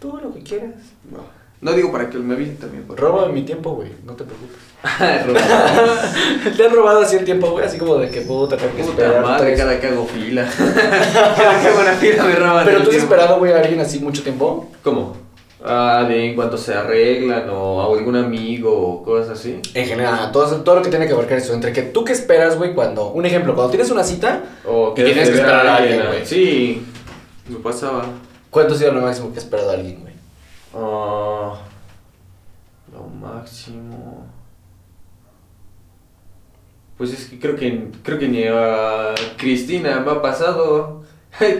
[0.00, 0.74] Todo lo que quieras.
[1.10, 1.18] No.
[1.60, 2.84] No digo para que me avisen también.
[2.84, 4.56] por Roba mi tiempo, güey, no te preocupes.
[6.56, 8.92] Te han robado así el tiempo, güey, así como de que puta, tengo que Puta
[9.02, 9.22] esperar.
[9.24, 10.48] madre, tres- cada que hago fila.
[10.56, 13.12] cada que hago una fila me roban Pero el tú has tiempo.
[13.14, 14.70] esperado, güey, a alguien así mucho tiempo.
[14.84, 15.16] ¿Cómo?
[15.64, 19.60] Ah, de en cuanto se arreglan o a algún amigo o cosas así.
[19.74, 21.52] En general, todo, todo lo que tiene que abarcar eso.
[21.52, 23.08] Entre que tú que esperas, güey, cuando.
[23.08, 26.26] Un ejemplo, cuando tienes una cita, O Y tienes que ver esperar a alguien, güey.
[26.26, 26.86] Sí,
[27.48, 28.04] me pasaba.
[28.50, 30.14] ¿cuánto ha sido lo máximo que has esperado a alguien, güey?
[30.74, 31.60] Ah,
[32.92, 34.26] lo máximo.
[36.96, 40.97] Pues es que creo que creo que ni a Cristina me ha pasado.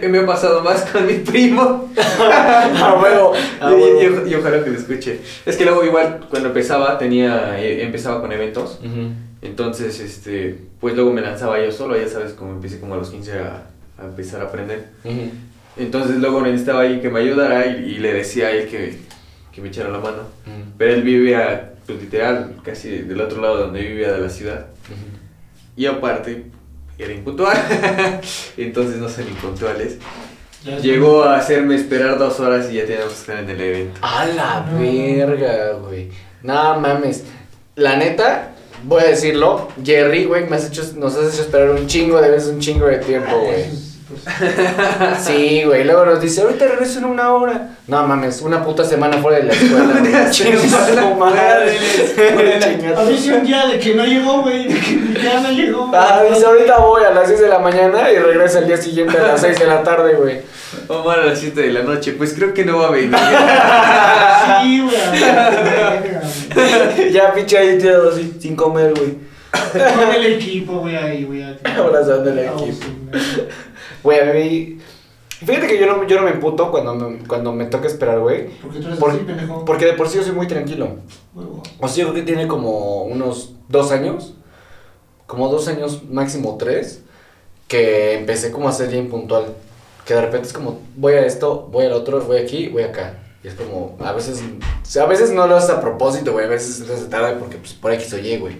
[0.09, 1.89] Me ha pasado más con mi primo.
[1.97, 4.27] A huevo, a y, y- huevo.
[4.27, 5.19] y ojalá que lo escuche.
[5.45, 8.79] Es que luego igual cuando empezaba tenía eh, empezaba con eventos.
[9.41, 13.09] Entonces, este, pues luego me lanzaba yo solo, ya sabes, como empecé como a los
[13.09, 13.63] 15 a,
[13.97, 14.87] a empezar a aprender.
[15.77, 18.97] Entonces luego necesitaba alguien que me ayudara y, y le decía a él que,
[19.53, 20.23] que me echara la mano.
[20.45, 20.71] Ujú.
[20.77, 24.65] Pero él vivía, pues literal, casi del otro lado de donde vivía de la ciudad.
[25.77, 26.47] Y aparte,
[26.99, 27.57] era impuntual.
[28.57, 29.97] Entonces no son impuntuales.
[30.81, 33.99] Llegó a hacerme esperar dos horas y ya teníamos que estar en el evento.
[34.03, 36.09] A la verga, güey.
[36.43, 37.23] No mames.
[37.75, 38.51] La neta,
[38.83, 42.29] voy a decirlo, Jerry, güey, me has hecho, nos has hecho esperar un chingo de
[42.29, 43.88] veces, un chingo de tiempo, güey.
[44.09, 44.21] Pues,
[45.23, 47.69] Sí, güey, luego nos dice, ahorita regreso en una hora.
[47.87, 49.99] No mames, una puta semana fuera de la escuela.
[49.99, 50.29] güey.
[50.31, 51.77] Chinga tu madre.
[52.97, 55.91] A mí sí un día de que no llegó, güey, de que ya no llegó.
[55.93, 59.17] Ah, dice, ahorita voy a las 6 de la mañana y regresa al día siguiente
[59.17, 60.41] a las 6 de la tarde, güey.
[60.87, 63.15] Omar a las 7 de la noche, pues creo que no va a venir.
[64.61, 64.95] Sí, güey.
[67.11, 69.17] ya pinche ahí tirado así, sin comer, güey.
[69.51, 71.43] Con el equipo, güey, ahí, güey.
[71.43, 72.85] Abrazando el equipo.
[74.03, 74.19] Güey.
[74.19, 74.77] A mí...
[75.29, 78.49] Fíjate que yo no, yo no me emputo cuando me, cuando me toca esperar, güey.
[78.61, 79.63] Porque tú eres Por- así, pendejo.
[79.63, 80.97] Porque de por sí yo soy muy tranquilo.
[81.33, 81.63] Huevo.
[81.79, 84.33] O sea, yo creo que tiene como unos dos años,
[85.27, 87.03] como dos años, máximo tres,
[87.69, 89.45] que empecé como a ser ya impuntual.
[90.05, 93.19] Que de repente es como, voy a esto, voy al otro, voy aquí, voy acá.
[93.41, 94.43] Y es como, a veces,
[94.99, 97.93] a veces no lo haces a propósito, güey, a veces se tarde porque pues por
[97.93, 98.57] X o Y, güey.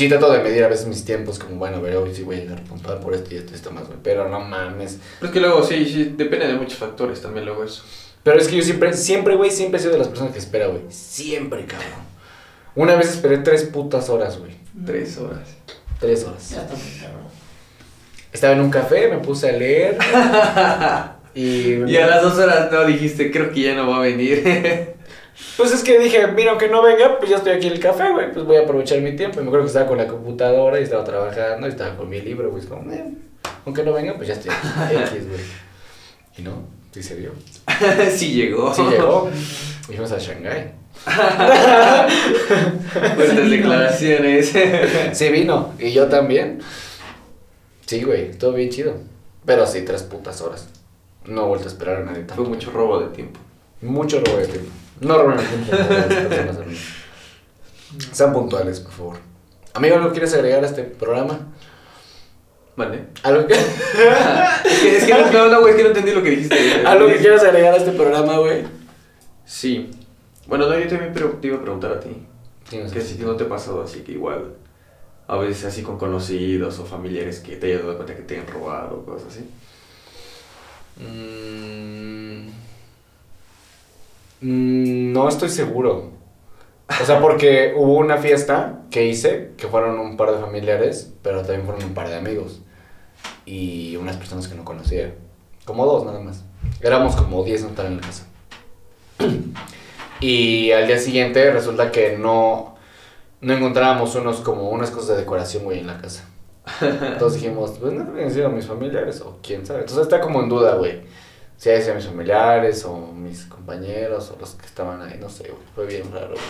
[0.00, 2.36] Sí, trato de medir a veces mis tiempos, como, bueno, a ver, hoy sí voy
[2.36, 3.98] a llegar puntual por esto y esto y esto más, güey.
[4.02, 4.96] Pero no mames.
[5.18, 7.82] Pero es que luego sí, sí, depende de muchos factores también luego eso.
[8.22, 10.68] Pero es que yo siempre, siempre, güey, siempre he sido de las personas que espera,
[10.68, 10.84] güey.
[10.88, 12.00] Siempre, cabrón.
[12.76, 14.52] Una vez esperé tres putas horas, güey.
[14.86, 15.50] Tres horas.
[15.98, 16.48] Tres horas.
[16.48, 16.74] Ya está.
[18.32, 19.98] Estaba en un café, me puse a leer.
[21.34, 21.74] y.
[21.90, 24.89] Y a las dos horas no dijiste, creo que ya no va a venir.
[25.56, 28.10] Pues es que dije, mira, aunque no venga, pues ya estoy aquí en el café,
[28.12, 28.32] güey.
[28.32, 29.40] Pues voy a aprovechar mi tiempo.
[29.40, 32.20] Y me acuerdo que estaba con la computadora y estaba trabajando y estaba con mi
[32.20, 32.62] libro, güey.
[32.62, 33.04] Es como, eh,
[33.66, 34.96] aunque no venga, pues ya estoy aquí.
[35.16, 35.40] X, güey.
[36.38, 36.62] Y no,
[36.92, 37.32] sí se dio.
[38.10, 38.72] sí llegó.
[38.74, 39.30] Sí llegó.
[39.82, 40.72] Y fuimos a Shanghái.
[42.92, 44.52] Fuertes declaraciones.
[45.12, 45.74] Sí vino.
[45.78, 46.60] Y yo también.
[47.86, 48.94] Sí, güey, todo bien chido.
[49.44, 50.68] Pero sí, tres putas horas.
[51.26, 52.36] No he vuelto a esperar a nadie tanto.
[52.36, 53.40] Fue mucho robo de tiempo.
[53.82, 54.70] Mucho robo de tiempo.
[55.00, 55.76] No roben el tiempo.
[55.76, 56.78] de las personas, hermano.
[58.12, 59.16] Sean puntuales, por favor.
[59.74, 61.38] Amigo, ¿algo quieres agregar a este programa?
[62.76, 63.06] Vale.
[63.22, 63.54] ¿Algo que,
[64.64, 66.86] es que, es que no, no, no, güey, es que no entendí lo que dijiste.
[66.86, 68.64] ¿Algo que quieras agregar a este programa, güey?
[69.44, 69.90] Sí.
[70.46, 72.10] Bueno, no, yo también te iba a preguntar a ti.
[72.68, 72.94] Sí, no sé.
[72.94, 74.54] Que si no te ha pasado así que igual,
[75.26, 78.46] a veces así con conocidos o familiares que te hayas dado cuenta que te han
[78.46, 79.48] robado o cosas así.
[80.96, 82.48] Mm,
[84.40, 86.10] mm, no estoy seguro.
[87.00, 91.42] O sea, porque hubo una fiesta que hice, que fueron un par de familiares, pero
[91.42, 92.62] también fueron un par de amigos.
[93.46, 95.14] Y unas personas que no conocía.
[95.64, 96.44] Como dos nada más.
[96.80, 98.26] Éramos como 10 en en la casa.
[100.20, 102.76] Y al día siguiente resulta que no,
[103.40, 106.28] no encontrábamos unos como unas cosas de decoración, güey, en la casa.
[106.80, 109.80] Entonces dijimos, pues no deben sido mis familiares o quién sabe.
[109.80, 111.00] Entonces está como en duda, güey.
[111.60, 115.62] Si hay mis familiares o mis compañeros o los que estaban ahí, no sé, güey.
[115.74, 116.40] Fue bien raro, güey.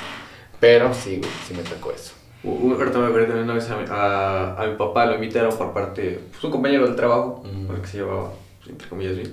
[0.61, 2.12] Pero sí, güey, sí me tocó eso.
[2.44, 5.72] Ahorita me acuerdo también una vez a mi, a, a mi papá lo invitaron por
[5.72, 7.66] parte, pues un compañero del trabajo, Mm.
[7.66, 8.30] con el que se llevaba,
[8.61, 9.32] pues, entre comillas, bien.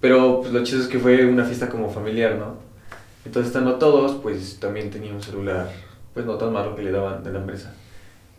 [0.00, 2.54] Pero pues lo chido es que fue una fiesta como familiar, ¿no?
[3.24, 5.70] Entonces estando todos, pues también tenía un celular,
[6.14, 7.74] pues no tan malo que le daban de la empresa.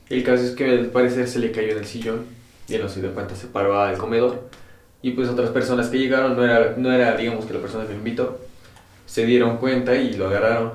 [0.10, 2.26] El caso es que al parecer se le cayó en el sillón
[2.68, 4.50] y él no se dio cuenta, se paró al comedor.
[5.04, 7.92] Y pues otras personas que llegaron, no era, no era digamos que la persona que
[7.92, 8.40] lo invitó,
[9.06, 10.72] se dieron cuenta y lo agarraron.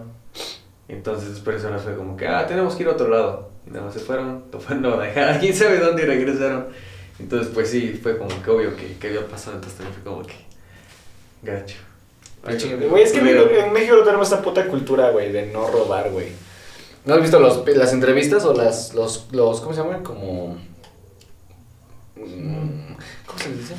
[0.86, 3.50] Entonces las personas fue como que, ah, tenemos que ir a otro lado.
[3.66, 6.66] Y nada más se fueron, lo fueron a dejar, quién sabe dónde y regresaron.
[7.18, 10.22] Entonces pues sí, fue como que obvio que, que había pasado, entonces también fue como
[10.24, 10.36] que
[11.42, 11.76] gacho.
[12.44, 15.66] Güey, es que en México, en México no tenemos esa puta cultura, güey, de no
[15.68, 16.28] robar, güey.
[17.04, 20.04] ¿No has visto los, las entrevistas o las, los, los, ¿cómo se llaman?
[20.04, 20.58] Como...
[22.16, 22.92] mm,
[23.26, 23.74] ¿Cómo se les dice?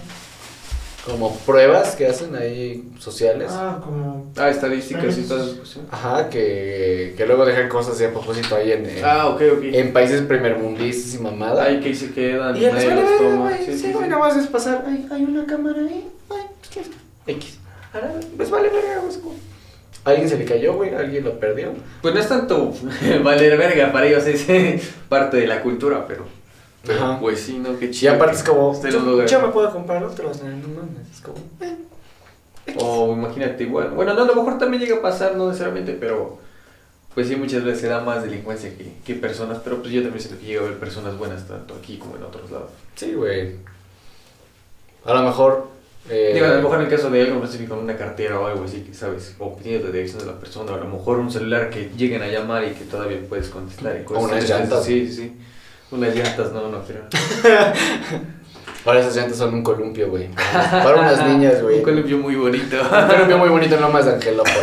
[1.06, 3.48] Como pruebas que hacen ahí sociales.
[3.52, 4.32] Ah, como.
[4.38, 5.94] Ah, estadísticas y todas esas cuestiones.
[5.94, 9.64] Ajá, que, que luego dejan cosas así a propósito ahí en, en, Ah, ok, ok.
[9.64, 11.64] en países primermundistas y mamada.
[11.64, 13.50] Ay, que ahí se quedan, y nadie los toma.
[13.50, 13.66] güey.
[13.66, 14.84] Sí, Sí, sí, nada más es pasar.
[14.88, 16.08] Ay, hay una cámara ahí.
[16.30, 16.88] Ay, ¿qué es?
[17.28, 17.58] X.
[17.94, 19.10] Ahora, pues vale verga, güey.
[19.10, 19.36] es como-
[20.06, 21.74] Alguien se le cayó, güey, alguien lo perdió.
[22.02, 22.74] Pues no es tanto
[23.24, 24.46] valer verga para ellos, es
[25.10, 26.26] parte de la cultura, pero.
[26.86, 27.20] Pero Ajá.
[27.20, 27.78] pues sí, ¿no?
[27.78, 28.14] Qué Y chido.
[28.14, 31.10] aparte es como, yo, yo me puedo comprar otros, no mames.
[31.14, 31.78] Es como, eh,
[32.78, 33.92] O imagínate igual.
[33.92, 36.40] Bueno, no, a lo mejor también llega a pasar, no necesariamente, pero.
[37.16, 40.22] pues sí, muchas veces se da más delincuencia que, que personas, pero pues yo también
[40.22, 42.72] siento que llega a haber personas buenas tanto aquí como en otros lados.
[42.96, 43.56] Sí, güey.
[45.06, 45.68] A lo mejor.
[46.10, 48.64] eh, Digo, a lo mejor en el caso de algo específico, una cartera o algo
[48.66, 51.32] así, que sabes, o pidiendo la dirección de la persona, o a lo mejor un
[51.32, 54.84] celular que lleguen a llamar y que todavía puedes contestar y cosas O unas llantas.
[54.86, 55.38] Sí, sí, sí.
[55.92, 57.04] Unas llantas, no, no creo.
[58.86, 60.30] Ahora esas llantas son un columpio, güey.
[60.30, 61.80] Para, para unas niñas, güey.
[61.80, 62.78] Un columpio muy bonito.
[62.82, 64.56] Un columpio muy bonito en Lomas de Angelópolis.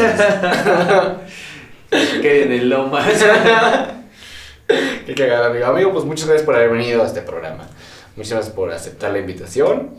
[2.23, 3.25] que en el Lomas.
[5.07, 5.67] Qué cagada, amigo.
[5.67, 7.69] Amigo, pues muchas gracias por haber venido a este programa.
[8.17, 9.91] Muchas gracias por aceptar la invitación.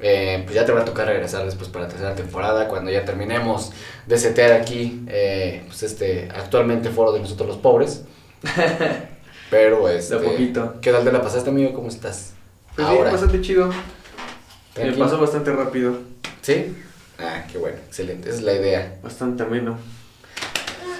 [0.00, 3.04] Eh, pues ya te va a tocar regresar después para la tercera temporada, cuando ya
[3.04, 3.72] terminemos
[4.06, 8.04] de setear aquí, eh, pues este, actualmente foro de nosotros los pobres.
[9.50, 10.74] Pero este, De a poquito.
[10.80, 11.72] ¿Qué tal te la pasaste, amigo?
[11.72, 12.34] ¿Cómo estás?
[12.76, 13.70] Pues sí, bastante chido.
[14.76, 15.98] Me pasó bastante rápido.
[16.42, 16.74] ¿Sí?
[17.18, 18.98] Ah, qué bueno, excelente, esa es la idea.
[19.02, 19.78] Bastante ameno.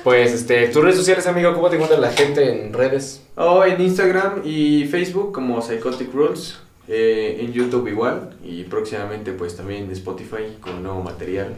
[0.03, 3.23] Pues, este, tus redes sociales, amigo, ¿cómo te encuentra la gente en redes?
[3.37, 6.59] Oh, en Instagram y Facebook como Psychotic Rules.
[6.89, 8.35] eh, en YouTube igual.
[8.43, 11.55] Y próximamente pues también en Spotify con nuevo material.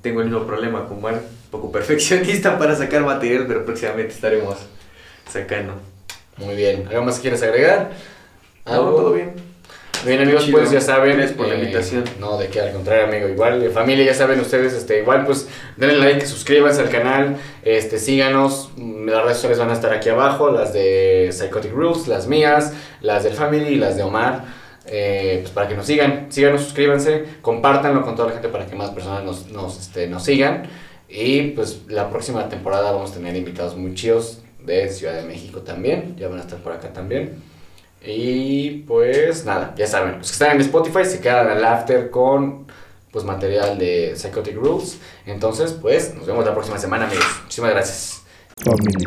[0.00, 4.56] Tengo el mismo problema con Mar, un poco perfeccionista para sacar material, pero próximamente estaremos
[5.28, 5.74] sacando.
[6.38, 7.90] Muy bien, ¿algo más que quieres agregar?
[8.66, 8.90] No, ¿Algo?
[8.96, 9.32] todo bien.
[10.04, 10.58] Bien amigos, Chido.
[10.58, 11.16] pues ya saben.
[11.16, 12.04] Gracias por la eh, invitación.
[12.20, 13.26] No, de qué, al contrario, amigo.
[13.28, 17.98] Igual, de familia, ya saben ustedes, este, igual, pues denle like, suscríbanse al canal, este,
[17.98, 18.70] síganos.
[18.78, 23.24] Las redes sociales van a estar aquí abajo, las de Psychotic Rules, las mías, las
[23.24, 24.44] del Family y las de Omar.
[24.86, 28.74] eh, pues para que nos sigan, síganos, suscríbanse, compártanlo con toda la gente para que
[28.76, 30.62] más personas nos, nos, este, nos sigan.
[31.08, 35.62] Y pues la próxima temporada vamos a tener invitados muy chidos de Ciudad de México
[35.62, 37.42] también, ya van a estar por acá también.
[38.04, 42.66] Y pues nada, ya saben, los que están en Spotify se quedan al after con
[43.10, 44.98] pues material de Psychotic Rules.
[45.26, 47.26] Entonces, pues nos vemos la próxima semana, amigos.
[47.42, 48.22] Muchísimas gracias.
[48.58, 49.04] Family.